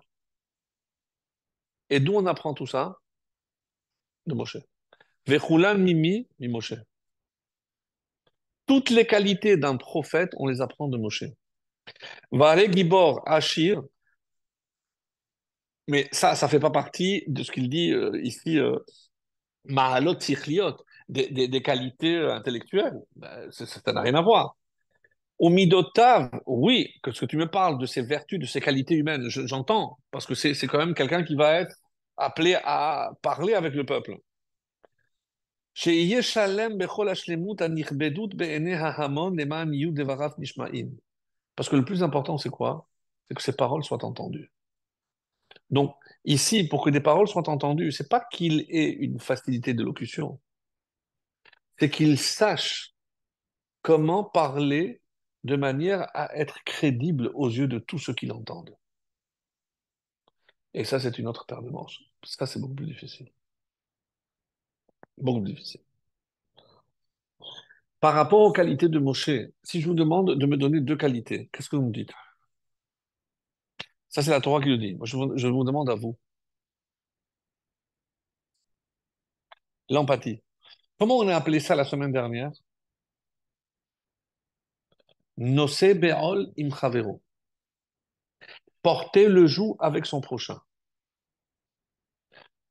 [1.90, 2.98] Et d'où on apprend tout ça?
[4.26, 4.58] De Moshe.
[5.26, 6.76] Vechulan mimi, mi Moshe.
[8.66, 11.26] Toutes les qualités d'un prophète, on les apprend de Moshe.
[12.32, 13.82] Vare Gibor Ashir,
[15.88, 18.78] mais ça, ça fait pas partie de ce qu'il dit euh, ici, euh,
[19.66, 20.76] Mahalot Sichliot,
[21.08, 23.00] des, qualités euh, intellectuelles.
[23.16, 24.57] Ben, ça n'a rien à voir.
[25.40, 28.96] Au Midotav, oui, que ce que tu me parles de ses vertus, de ses qualités
[28.96, 31.76] humaines, j'entends, parce que c'est quand même quelqu'un qui va être
[32.18, 34.18] appelé à parler avec le peuple.
[41.56, 42.88] Parce que le plus important, c'est quoi?
[43.28, 44.52] C'est que ses paroles soient entendues.
[45.70, 45.94] Donc,
[46.26, 50.40] ici, pour que des paroles soient entendues, c'est pas qu'il ait une facilité de locution,
[51.78, 52.96] c'est qu'il sache
[53.84, 55.02] comment parler
[55.48, 58.76] de manière à être crédible aux yeux de tous ceux qui l'entendent.
[60.74, 62.02] Et ça, c'est une autre paire de manches.
[62.24, 63.32] Ça, c'est beaucoup plus difficile.
[65.18, 65.82] Beaucoup plus difficile.
[68.00, 69.30] Par rapport aux qualités de Moshe,
[69.64, 72.12] si je vous demande de me donner deux qualités, qu'est-ce que vous me dites?
[74.10, 74.96] Ça, c'est la Torah qui le dit.
[74.96, 76.18] Moi, je vous, je vous demande à vous.
[79.90, 80.42] L'empathie.
[81.00, 82.52] Comment on a appelé ça la semaine dernière?
[85.38, 87.22] Nosé be'ol im chavero.
[88.82, 90.60] Porter le joug avec son prochain.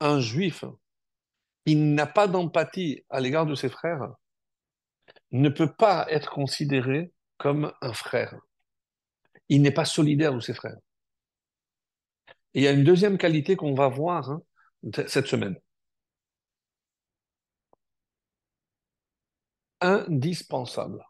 [0.00, 0.64] Un juif
[1.64, 4.14] qui n'a pas d'empathie à l'égard de ses frères
[5.30, 8.38] ne peut pas être considéré comme un frère.
[9.48, 10.78] Il n'est pas solidaire de ses frères.
[12.54, 14.42] Il y a une deuxième qualité qu'on va voir hein,
[15.06, 15.56] cette semaine.
[19.80, 21.04] Indispensable.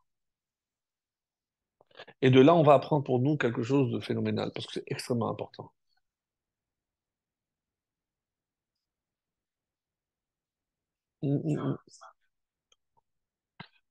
[2.21, 4.85] Et de là, on va apprendre pour nous quelque chose de phénoménal, parce que c'est
[4.87, 5.73] extrêmement important.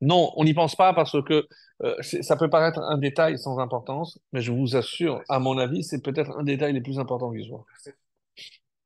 [0.01, 1.47] Non, on n'y pense pas parce que
[1.83, 5.83] euh, ça peut paraître un détail sans importance, mais je vous assure, à mon avis,
[5.83, 7.65] c'est peut-être un détail les plus importants qui soit.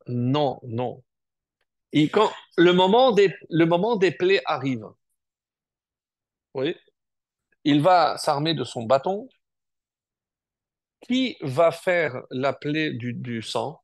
[0.08, 1.04] Non, non.
[1.94, 4.86] Et quand le moment des, le moment des plaies arrive,
[6.54, 6.76] oui,
[7.64, 9.30] il va s'armer de son bâton.
[11.02, 13.82] Qui va faire la plaie du, sang?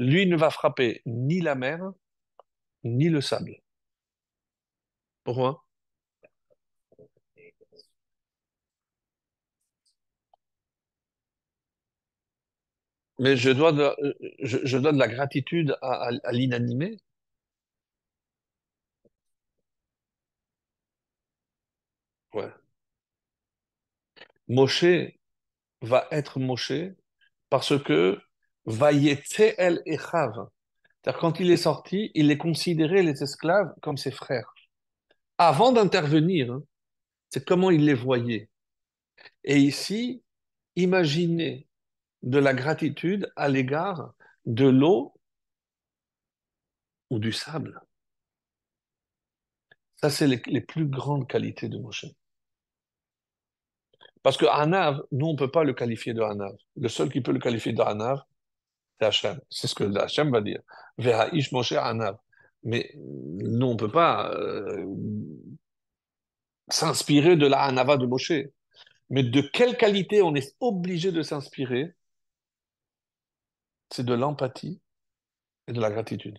[0.00, 1.92] Lui ne va frapper ni la mer,
[2.84, 3.62] ni le sable.
[5.24, 5.64] Pourquoi?
[13.20, 13.94] Mais je dois de,
[14.40, 16.96] je, la gratitude à l'inanimé.
[22.32, 22.50] Ouais.
[24.50, 25.14] Moshe
[25.80, 26.72] va être Moshe
[27.50, 28.18] parce que
[28.64, 30.48] Vayetse el Echav.
[31.02, 34.52] C'est-à-dire quand il est sorti, il les considérait les esclaves comme ses frères.
[35.38, 36.64] Avant d'intervenir, hein,
[37.30, 38.50] c'est comment il les voyait.
[39.44, 40.24] Et ici,
[40.74, 41.68] imaginez
[42.22, 44.14] de la gratitude à l'égard
[44.46, 45.14] de l'eau
[47.08, 47.80] ou du sable.
[49.94, 52.06] Ça, c'est les, les plus grandes qualités de Moshe.
[54.22, 56.54] Parce que Hanav, nous, on ne peut pas le qualifier de Hanav.
[56.76, 58.22] Le seul qui peut le qualifier de Hanav,
[58.98, 59.40] c'est Hachem.
[59.48, 60.60] C'est ce que Hachem va dire.
[60.98, 62.16] Veha'ish Moshe Hanav.
[62.62, 64.84] Mais nous, on ne peut pas euh,
[66.68, 68.32] s'inspirer de la Hanava de Moshe.
[69.08, 71.94] Mais de quelle qualité on est obligé de s'inspirer?
[73.90, 74.80] C'est de l'empathie
[75.66, 76.38] et de la gratitude.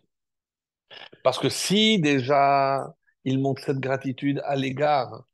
[1.24, 5.26] Parce que si déjà il montre cette gratitude à l'égard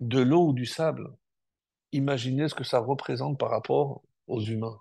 [0.00, 1.10] de l'eau ou du sable,
[1.92, 4.78] imaginez ce que ça représente par rapport aux humains.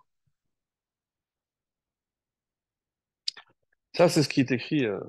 [3.96, 4.86] Ça, c'est ce qui est écrit.
[4.86, 5.00] euh.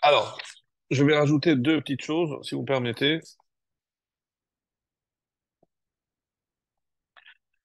[0.00, 0.38] Alors,
[0.92, 3.20] je vais rajouter deux petites choses, si vous permettez.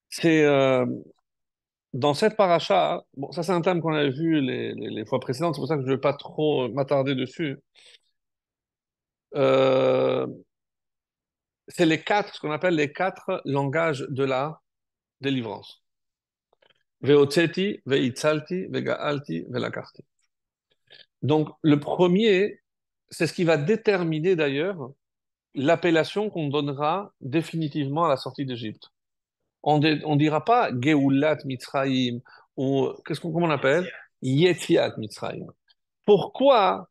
[0.10, 0.86] C'est euh,
[1.93, 5.55] dans cette paracha, bon, ça c'est un thème qu'on avait vu les, les- fois précédentes,
[5.55, 7.57] c'est pour ça que je ne vais pas trop m'attarder dessus.
[9.35, 10.27] Euh,
[11.67, 14.61] c'est les quatre, ce qu'on appelle les quatre langages de la
[15.21, 15.83] délivrance.
[17.01, 20.03] Ve'otzeti, ve'itzalti, ve'ga'alti, ve'lakarti.
[21.21, 22.61] Donc, le premier,
[23.09, 24.91] c'est ce qui va déterminer d'ailleurs
[25.55, 28.91] l'appellation qu'on donnera définitivement à la sortie d'Égypte.
[29.70, 32.22] On ne dira pas Geulat Mitzrayim
[32.55, 33.91] ou qu'est-ce qu'on comment on appelle
[34.22, 35.47] Yetziat Mitzrayim.
[36.05, 36.89] Pourquoi,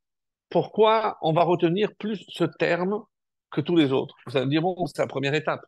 [0.51, 3.03] pourquoi on va retenir plus ce terme
[3.51, 4.15] que tous les autres?
[4.27, 5.65] Vous allez me dire, bon, c'est la première étape.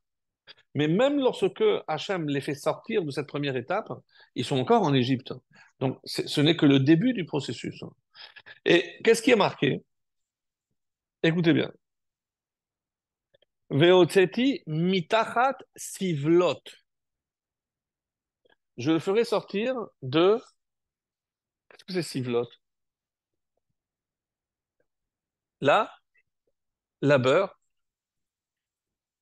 [0.74, 3.90] Mais même lorsque Hachem les fait sortir de cette première étape,
[4.34, 5.32] ils sont encore en Égypte.
[5.80, 7.82] Donc, ce n'est que le début du processus.
[8.66, 9.82] Et qu'est-ce qui est marqué?
[11.22, 11.72] Écoutez bien.
[13.70, 16.60] Veotseti mitachat sivlot.
[18.78, 20.40] Je le ferai sortir de.
[21.70, 22.46] Qu'est-ce que c'est sivlot?
[25.60, 25.88] Là,
[27.02, 27.56] labeur,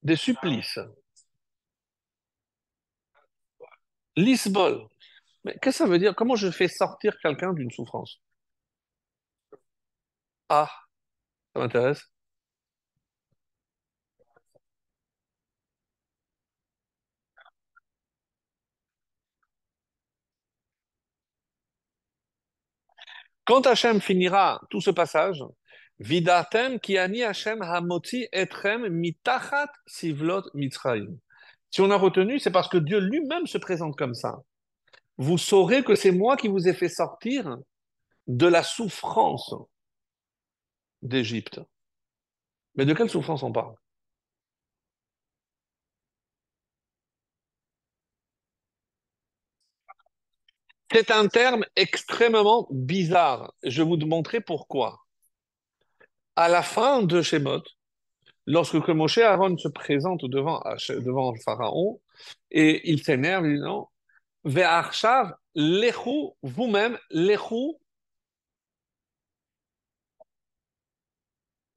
[0.02, 0.78] des supplices.
[4.16, 4.88] Lisbol.
[5.44, 6.14] Mais qu'est-ce que ça veut dire?
[6.16, 8.20] Comment je fais sortir quelqu'un d'une souffrance?
[10.48, 10.68] Ah,
[11.54, 12.10] ça m'intéresse.
[23.46, 25.42] Quand Hachem finira tout ce passage,
[25.98, 31.18] Vidatem ki ani Hachem hamoti etrem mitachat sivlot mitzrayim.
[31.70, 34.42] Si on a retenu, c'est parce que Dieu lui-même se présente comme ça.
[35.16, 37.56] Vous saurez que c'est moi qui vous ai fait sortir
[38.26, 39.54] de la souffrance
[41.02, 41.60] d'Égypte.
[42.74, 43.74] Mais de quelle souffrance on parle?
[50.92, 53.52] C'est un terme extrêmement bizarre.
[53.62, 55.00] Je vais vous montrer pourquoi.
[56.36, 57.62] À la fin de Shemot,
[58.46, 62.00] lorsque Moshe Aaron se présente devant, le Pharaon,
[62.50, 63.88] et il s'énerve, il dit non,
[64.44, 67.74] Ve'arshav, lechu, vous-même, lechu,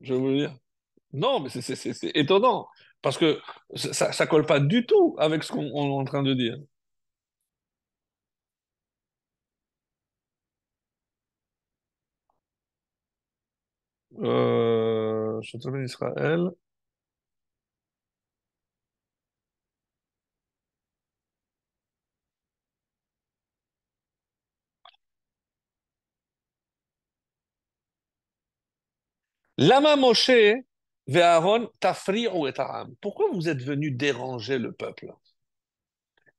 [0.02, 0.56] je veux dire.
[1.14, 2.68] Non, mais c'est étonnant,
[3.02, 3.42] parce que
[3.76, 6.58] ça ne colle pas du tout avec ce qu'on est en train de dire.
[14.22, 15.42] Euh,
[15.84, 16.50] Israël.
[29.60, 30.32] Lama Moshe
[31.16, 31.70] Aaron
[33.02, 35.14] Pourquoi vous êtes venu déranger le peuple?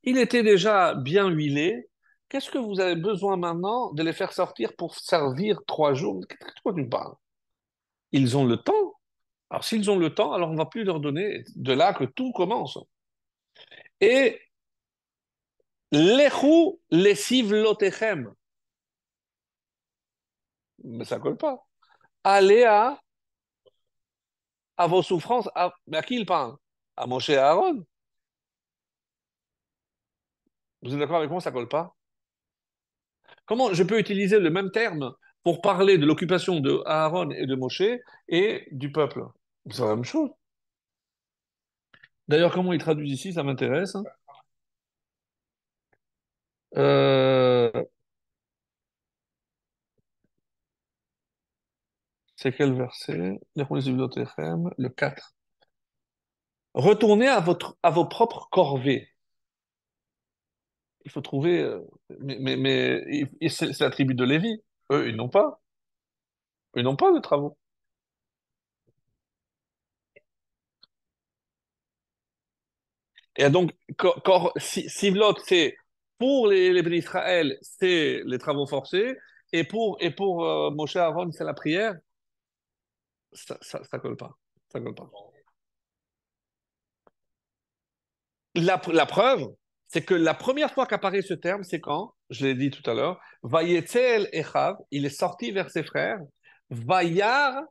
[0.03, 1.89] Il était déjà bien huilé.
[2.29, 6.21] Qu'est-ce que vous avez besoin maintenant de les faire sortir pour servir trois jours?
[6.29, 7.15] Qu'est-ce que tu parles?
[8.13, 8.95] Ils ont le temps.
[9.51, 11.45] Alors s'ils ont le temps, alors on ne va plus leur donner.
[11.57, 12.79] De là que tout commence.
[14.01, 14.41] Et
[15.93, 18.33] Lechu lesiv lotechem.
[20.85, 21.67] Mais ça colle pas.
[22.23, 23.01] Allez à
[24.77, 25.49] à vos souffrances.
[25.55, 26.57] À, à qui il parle?
[26.97, 27.85] À Moshe et à Aaron.
[30.83, 31.95] Vous êtes d'accord avec moi, ça ne colle pas?
[33.45, 37.55] Comment je peux utiliser le même terme pour parler de l'occupation de Aaron et de
[37.55, 37.83] Moshe
[38.29, 39.25] et du peuple
[39.71, 40.31] C'est la même chose.
[42.29, 43.95] D'ailleurs, comment il traduit ici, ça m'intéresse.
[43.95, 44.05] Hein.
[46.77, 47.85] Euh,
[52.37, 53.41] c'est quel verset?
[53.57, 55.35] Le 4.
[56.75, 59.09] Retournez à, votre, à vos propres corvées.
[61.05, 61.61] Il faut trouver.
[61.61, 61.81] Euh,
[62.21, 64.63] mais, mais, c'est la tribu de Lévi.
[64.91, 65.61] Eux, ils n'ont pas.
[66.75, 67.57] Ils n'ont pas de travaux.
[73.37, 73.73] Et donc,
[74.57, 75.77] si, Sivlot, c'est
[76.19, 79.17] pour les, les Israël, c'est les travaux forcés.
[79.53, 81.97] Et pour, et pour euh, Moshe Aaron, c'est la prière.
[83.33, 84.37] Ça, ça, colle pas.
[84.73, 85.11] Ça colle pas.
[88.55, 89.49] La, preuve,
[89.93, 92.95] c'est que la première fois qu'apparaît ce terme, c'est quand Je l'ai dit tout à
[92.95, 93.21] l'heure.
[93.43, 96.21] Vayetzel Echav, il est sorti vers ses frères.
[96.71, 97.65] Vayar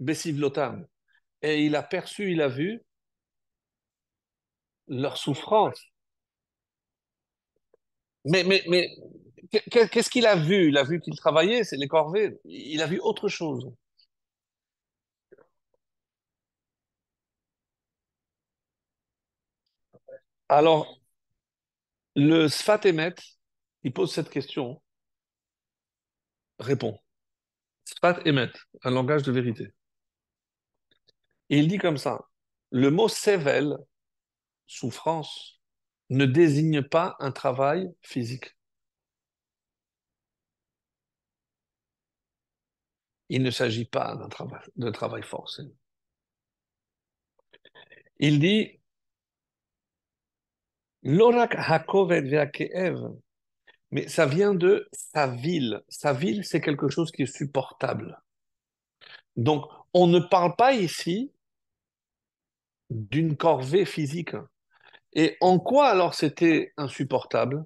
[0.00, 0.86] Besivlotam.
[1.42, 2.82] Et il a perçu, il a vu
[4.86, 5.80] leur souffrance.
[8.24, 8.88] Mais, mais, mais
[9.90, 10.68] qu'est-ce qu'il a vu?
[10.68, 12.38] Il a vu qu'il travaillait, c'est les corvées.
[12.44, 13.70] Il a vu autre chose.
[20.48, 21.01] Alors,
[22.14, 23.14] le Sfat Emet,
[23.82, 24.82] il pose cette question,
[26.58, 26.98] répond.
[27.84, 28.52] Sfat Emet,
[28.84, 29.72] un langage de vérité.
[31.50, 32.28] Et il dit comme ça,
[32.70, 33.76] le mot Sevel,
[34.66, 35.60] souffrance,
[36.10, 38.56] ne désigne pas un travail physique.
[43.28, 44.60] Il ne s'agit pas d'un travail,
[44.92, 45.62] travail forcé.
[48.18, 48.81] Il dit
[51.02, 52.96] L'orak hakovet ve'akeev,
[53.90, 55.82] mais ça vient de sa ville.
[55.88, 58.20] Sa ville, c'est quelque chose qui est supportable.
[59.36, 61.32] Donc, on ne parle pas ici
[62.90, 64.34] d'une corvée physique.
[65.12, 67.64] Et en quoi alors c'était insupportable?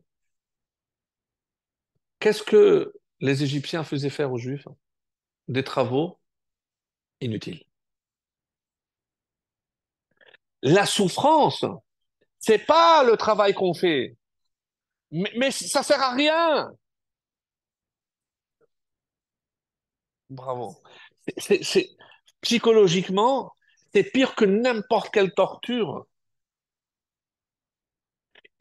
[2.18, 4.66] Qu'est-ce que les Égyptiens faisaient faire aux Juifs?
[5.48, 6.18] Des travaux
[7.20, 7.62] inutiles.
[10.62, 11.64] La souffrance,
[12.38, 14.16] c'est pas le travail qu'on fait,
[15.10, 16.70] mais, mais ça sert à rien.
[20.30, 20.76] Bravo.
[22.40, 23.52] Psychologiquement,
[23.92, 26.06] c'est pire que n'importe quelle torture.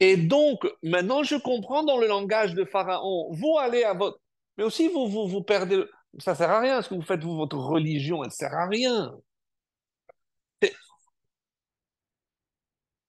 [0.00, 4.20] Et donc, maintenant, je comprends dans le langage de Pharaon, vous allez à votre...
[4.56, 5.84] Mais aussi, vous, vous, vous perdez...
[6.18, 9.14] Ça sert à rien, ce que vous faites, vous, votre religion, elle sert à rien.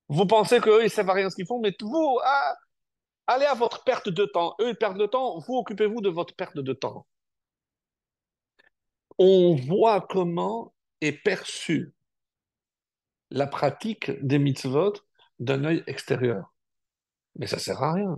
[0.09, 2.55] Vous pensez qu'eux, ils savent à rien ce qu'ils font, mais vous, ah,
[3.27, 4.55] allez à votre perte de temps.
[4.61, 7.05] Eux, ils perdent le temps, vous occupez-vous de votre perte de temps.
[9.17, 11.93] On voit comment est perçue
[13.31, 14.93] la pratique des mitzvot
[15.39, 16.53] d'un œil extérieur.
[17.35, 18.15] Mais ça sert à rien.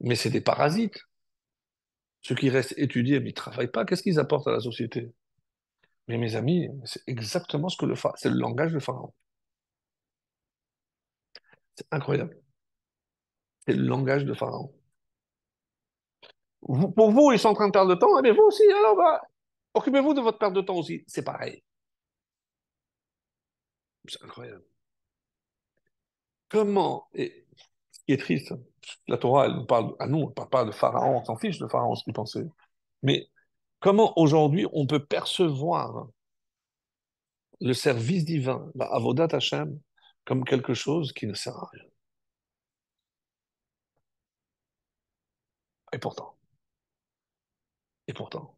[0.00, 0.98] Mais c'est des parasites.
[2.22, 5.12] Ceux qui restent étudiés, mais ils ne travaillent pas, qu'est-ce qu'ils apportent à la société?
[6.08, 9.12] Mais mes amis, c'est exactement ce que le pharaon, c'est le langage du pharaon.
[11.76, 12.36] C'est incroyable.
[13.66, 14.72] C'est le langage de pharaon.
[16.60, 19.20] Pour vous, ils sont en train de perdre de temps, mais vous aussi, alors bah,
[19.74, 21.04] occupez-vous de votre perte de temps aussi.
[21.06, 21.62] C'est pareil.
[24.08, 24.64] C'est incroyable.
[26.48, 27.46] Comment, et
[27.90, 28.54] ce qui est triste,
[29.08, 31.36] la Torah, elle nous parle à nous, elle ne parle pas de pharaon, on s'en
[31.36, 32.46] fiche de pharaon, ce qu'il pensait.
[33.02, 33.28] Mais
[33.80, 36.08] comment aujourd'hui on peut percevoir
[37.60, 39.78] le service divin, la Avodat Hashem,
[40.26, 41.84] comme quelque chose qui ne sert à rien.
[45.92, 46.36] Et pourtant,
[48.08, 48.56] et pourtant,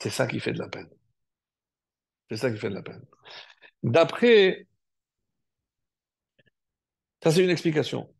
[0.00, 0.90] c'est ça qui fait de la peine.
[2.30, 3.04] C'est ça qui fait de la peine.
[3.82, 4.66] D'après,
[7.22, 8.12] ça c'est une explication.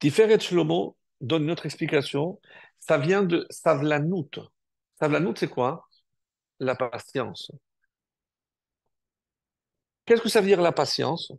[0.00, 2.40] Tiferet Shlomo donne une autre explication.
[2.80, 4.30] Ça vient de Savlanout.
[5.00, 5.88] Savlanout, c'est quoi?
[6.60, 7.50] La patience.
[10.04, 11.32] Qu'est-ce que ça veut dire la patience?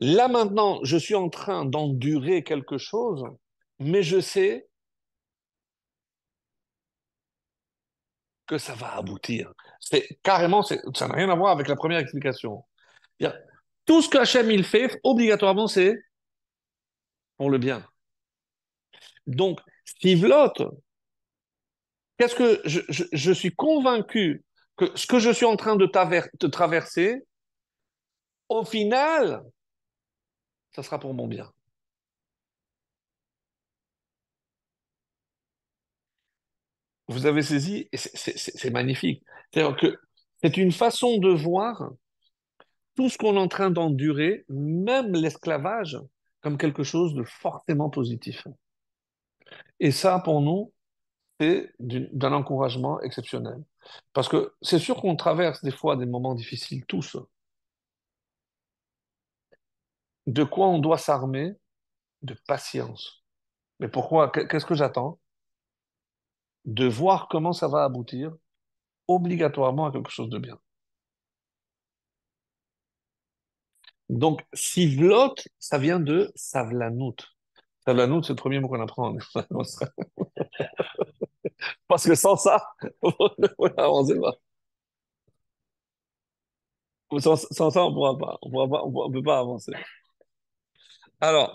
[0.00, 3.24] Là maintenant, je suis en train d'endurer quelque chose,
[3.78, 4.68] mais je sais
[8.46, 9.52] que ça va aboutir.
[9.80, 10.76] C'est carrément, ça
[11.08, 12.64] n'a rien à voir avec la première explication.
[13.84, 15.98] Tout ce que Hachem il fait, obligatoirement, c'est
[17.36, 17.86] pour le bien.
[19.26, 20.52] Donc, Stivlot,
[22.16, 22.80] qu'est-ce que je-
[23.12, 24.44] je suis convaincu
[24.78, 27.26] que ce que je suis en train de, traverser,
[28.48, 29.42] au final,
[30.70, 31.52] ça sera pour mon bien.
[37.08, 39.24] Vous avez saisi, c'est magnifique.
[39.50, 39.98] C'est-à-dire que
[40.42, 41.90] c'est une façon de voir
[42.94, 45.98] tout ce qu'on est en train d'endurer, même l'esclavage,
[46.40, 48.46] comme quelque chose de forcément positif.
[49.80, 50.72] Et ça, pour nous,
[51.40, 53.62] d'un encouragement exceptionnel.
[54.12, 57.16] Parce que c'est sûr qu'on traverse des fois des moments difficiles, tous.
[60.28, 61.54] De quoi on doit s'armer?
[62.22, 63.24] De patience.
[63.80, 64.30] Mais pourquoi?
[64.30, 65.20] Qu'est- Qu'est-ce que j'attends?
[66.66, 68.32] De voir comment ça va aboutir
[69.08, 70.58] obligatoirement à quelque chose de bien.
[74.08, 77.16] Donc, sivlot, ça vient de savlanout.
[77.86, 79.16] Savlanout, c'est le premier mot qu'on apprend.
[81.88, 84.38] Parce que sans ça, on n'avance pas.
[87.20, 88.38] Sans, sans ça, on ne pourra pas.
[88.42, 88.50] On
[89.06, 89.72] on peut pas avancer.
[91.20, 91.54] Alors,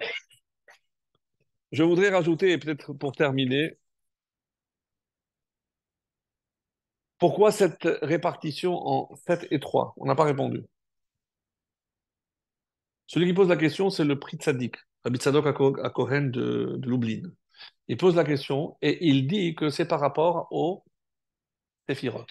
[1.74, 3.78] je voudrais rajouter, et peut-être pour terminer,
[7.18, 9.94] pourquoi cette répartition en 7 et 3?
[9.98, 10.64] On n'a pas répondu.
[13.08, 14.76] Celui qui pose la question, c'est le prix tzaddik,
[15.06, 17.22] Rabbi Tzadok à Kohen de, de Lublin.
[17.88, 20.84] Il pose la question et il dit que c'est par rapport au
[21.88, 22.26] Séphirot.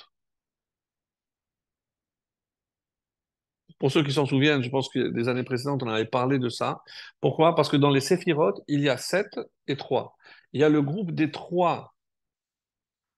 [3.79, 6.49] Pour ceux qui s'en souviennent, je pense que des années précédentes, on avait parlé de
[6.49, 6.83] ça.
[7.21, 7.55] Pourquoi?
[7.57, 9.27] Parce que dans les Séphirot, il y a 7
[9.67, 10.17] et 3.
[10.53, 11.95] Il y a le groupe des trois,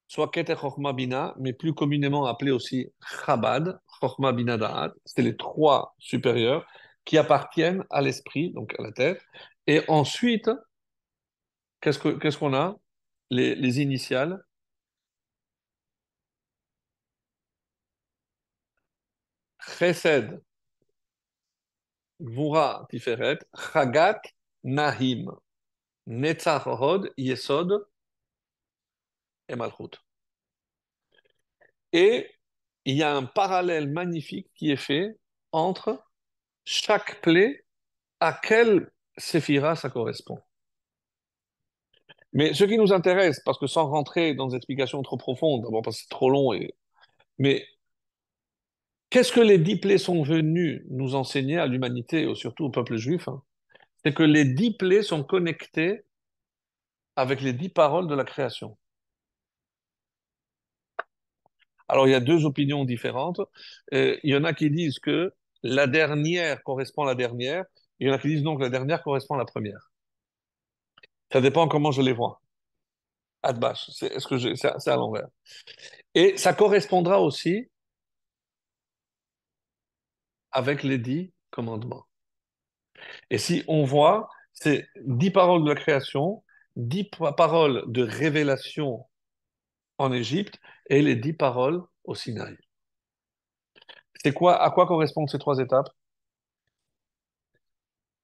[0.07, 2.93] soit Keter Chochma Bina, mais plus communément appelé aussi
[3.27, 4.93] Chabad, Chochma Bina Da'at.
[5.05, 6.67] C'est les trois supérieurs
[7.05, 9.21] qui appartiennent à l'esprit, donc à la tête.
[9.67, 10.49] Et ensuite,
[11.85, 12.77] qu'est-ce que, qu'est-ce qu'on a?
[13.31, 14.43] Les, les initiales.
[19.61, 20.41] Chesed,
[22.91, 23.39] Tiferet,
[23.73, 24.23] Chagat
[24.63, 25.31] Nahim,
[27.19, 27.87] Yesod
[29.49, 29.91] et Malchut.
[31.93, 32.31] Et
[32.87, 35.19] il y a un parallèle magnifique qui est fait
[35.53, 36.03] entre
[36.65, 37.65] chaque plaie,
[38.21, 40.41] à quelle séphira ça correspond.
[42.35, 45.83] Mais ce qui nous intéresse, parce que sans rentrer dans des explications trop profondes, d'abord
[45.83, 46.51] parce que c'est trop long,
[47.39, 47.65] mais
[49.11, 52.97] qu'est-ce que les dix plaies sont venus nous enseigner à l'humanité, et surtout au peuple
[52.97, 53.43] juif hein?
[54.05, 56.05] C'est que les dix plaies sont connectées
[57.17, 58.77] avec les dix paroles de la création.
[61.89, 63.41] Alors, il y a deux opinions différentes.
[63.93, 65.33] Euh, il y en a qui disent que
[65.63, 67.65] la dernière correspond à la dernière.
[67.99, 69.94] Il y en a qui disent donc que la dernière correspond à la première.
[71.35, 72.41] Ça dépend comment je les vois.
[73.43, 75.27] Adbash, c'est c'est à l'envers.
[76.15, 77.69] Et ça correspondra aussi
[80.53, 82.07] avec les dix commandements.
[83.31, 86.45] Et si on voit, c'est dix paroles de la création,
[86.77, 89.05] dix paroles de révélation
[89.99, 92.57] en Égypte et les dix paroles au Sinaï.
[94.23, 95.91] C'est quoi, à quoi correspondent ces trois étapes?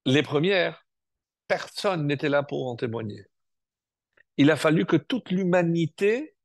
[0.06, 0.86] Les premières,
[1.50, 3.26] personne n'était là pour en témoigner.
[4.36, 6.36] Il a fallu que toute l'humanité,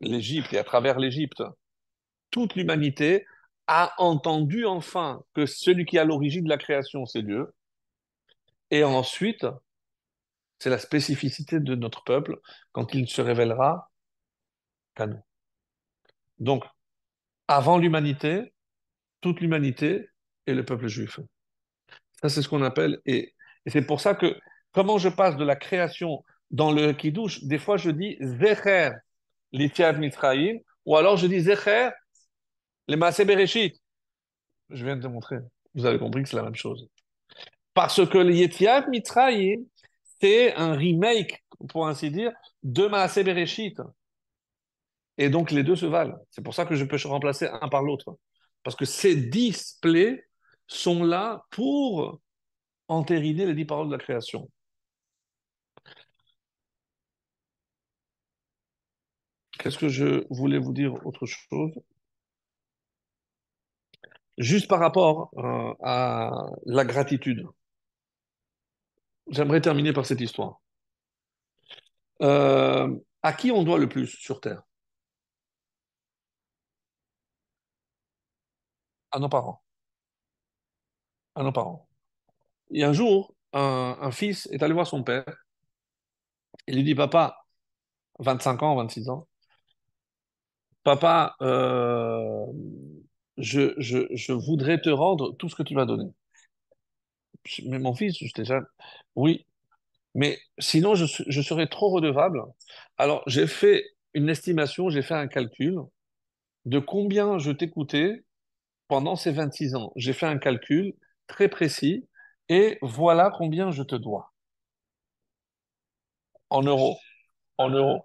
[0.00, 1.44] l'Égypte et à travers l'Égypte,
[2.32, 3.26] toute l'humanité
[3.68, 7.54] a entendu enfin que celui qui est à l'origine de la création, c'est Dieu.
[8.72, 9.46] Et ensuite,
[10.58, 12.40] c'est la spécificité de notre peuple
[12.72, 13.88] quand il se révélera
[14.96, 15.22] qu'à nous.
[16.40, 16.64] Donc,
[17.46, 18.52] avant l'humanité,
[19.20, 20.08] toute l'humanité
[20.48, 21.20] et le peuple juif.
[22.20, 23.00] Ça, c'est ce qu'on appelle,
[23.70, 24.38] c'est pour ça que,
[24.72, 28.90] comment je passe de la création dans le Kiddush, des fois je dis Zecher
[29.52, 31.90] l'Itiad Mitraïm, ou alors je dis Zecher
[32.86, 33.80] les Maaseh Bereshit.
[34.70, 35.38] Je viens de te montrer.
[35.74, 36.88] Vous avez compris que c'est la même chose.
[37.74, 39.64] Parce que l'Itiad Mitraïm,
[40.20, 43.78] c'est un remake, pour ainsi dire, de Maaseh Bereshit.
[45.18, 46.16] Et donc les deux se valent.
[46.30, 48.16] C'est pour ça que je peux remplacer un par l'autre.
[48.62, 50.24] Parce que ces dix plaies
[50.66, 52.20] sont là pour
[52.88, 54.48] entériner les dix paroles de la création.
[59.58, 61.72] Qu'est-ce que je voulais vous dire autre chose?
[64.38, 66.30] Juste par rapport euh, à
[66.66, 67.46] la gratitude.
[69.30, 70.60] J'aimerais terminer par cette histoire.
[72.22, 74.62] Euh, à qui on doit le plus sur Terre?
[79.10, 79.62] À nos parents.
[81.34, 81.87] À nos parents.
[82.70, 85.24] Et un jour, un, fils est allé voir son père.
[86.68, 87.36] Il lui dit, papa,
[88.20, 89.26] 25 ans, 26 ans,
[90.84, 92.46] papa, euh,
[93.36, 96.10] je, je, voudrais te rendre tout ce que tu m'as donné.
[97.64, 98.60] Mais mon fils, j'étais déjà,
[99.16, 99.46] oui,
[100.14, 102.42] mais sinon je, je serais trop redevable.
[102.98, 105.78] Alors j'ai fait une estimation, j'ai fait un calcul
[106.66, 108.24] de combien je t'écoutais
[108.88, 109.92] pendant ces 26 ans.
[109.96, 110.94] J'ai fait un calcul
[111.28, 112.07] très précis
[112.48, 114.32] et voilà combien je te dois.
[116.50, 116.98] En euros.
[117.58, 118.04] En euros.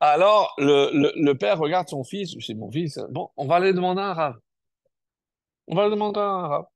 [0.00, 4.12] Alors, le, père regarde son fils, c'est mon fils, bon, on va aller demander un
[4.14, 4.36] rave.
[5.68, 6.66] On va le demander à un rave.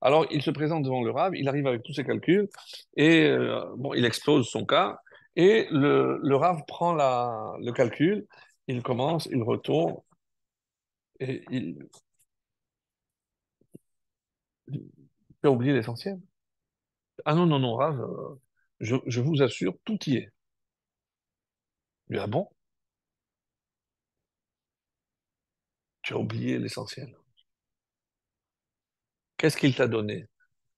[0.00, 2.48] Alors, il se présente devant le rave, il arrive avec tous ses calculs,
[2.96, 4.98] et euh, bon, il explose son cas,
[5.36, 8.26] et le, le rave prend la, le calcul,
[8.68, 9.96] il commence, il retourne,
[11.20, 11.88] et il,
[15.42, 16.20] tu as oublié l'essentiel?
[17.24, 18.40] Ah non, non, non, Rav, euh,
[18.80, 20.32] je, vous assure, tout y est.
[22.08, 22.48] Mais ah bon?
[26.02, 27.16] Tu as oublié l'essentiel.
[29.38, 30.26] Qu'est-ce qu'il t'a donné?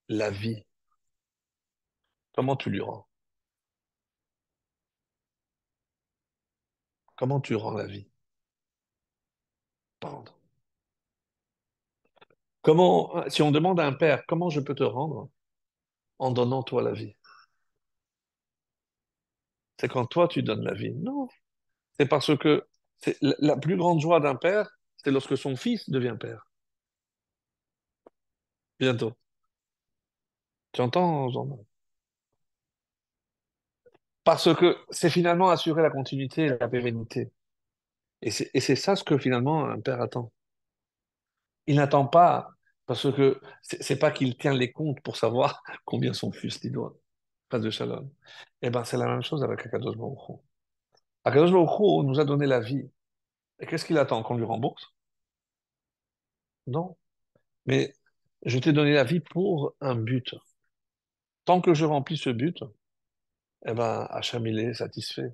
[0.09, 0.65] La vie.
[2.33, 3.07] Comment tu lui rends?
[7.15, 8.09] Comment tu rends la vie?
[10.01, 10.40] Pardon.
[12.63, 15.31] Comment, si on demande à un père, comment je peux te rendre
[16.19, 17.17] en donnant toi la vie?
[19.79, 20.93] C'est quand toi tu donnes la vie.
[20.93, 21.29] Non,
[21.99, 22.67] c'est parce que
[23.21, 26.47] la plus grande joie d'un père, c'est lorsque son fils devient père.
[28.79, 29.15] Bientôt.
[30.73, 31.65] Tu entends, Jean
[34.25, 37.31] Parce que c'est finalement assurer la continuité et la pérennité.
[38.23, 40.33] Et c'est ça ce que finalement un père attend.
[41.71, 42.51] Il n'attend pas,
[42.87, 46.97] parce que c'est pas qu'il tient les comptes pour savoir combien son fils lui doit.
[47.49, 48.11] Pas de shalom.
[48.61, 50.33] Eh bien, c'est la même chose avec Akadosh Baruch Hu.
[51.25, 52.91] Akadosh nous a donné la vie.
[53.61, 54.93] Et qu'est-ce qu'il attend Qu'on lui rembourse?
[56.67, 56.97] Non.
[57.67, 57.95] Mais
[58.45, 60.35] je t'ai donné la vie pour un but.
[61.45, 62.65] tant que je remplis ce but,
[63.65, 65.33] eh ben, Hachem, il est satisfait.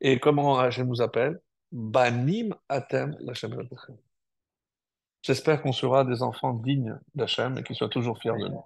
[0.00, 1.42] Et comment Hachem nous appelle?
[1.70, 3.98] Banim Atem Elohim.
[5.24, 8.62] J'espère qu'on sera des enfants dignes d'Hachem et qu'ils soient toujours fiers de nous.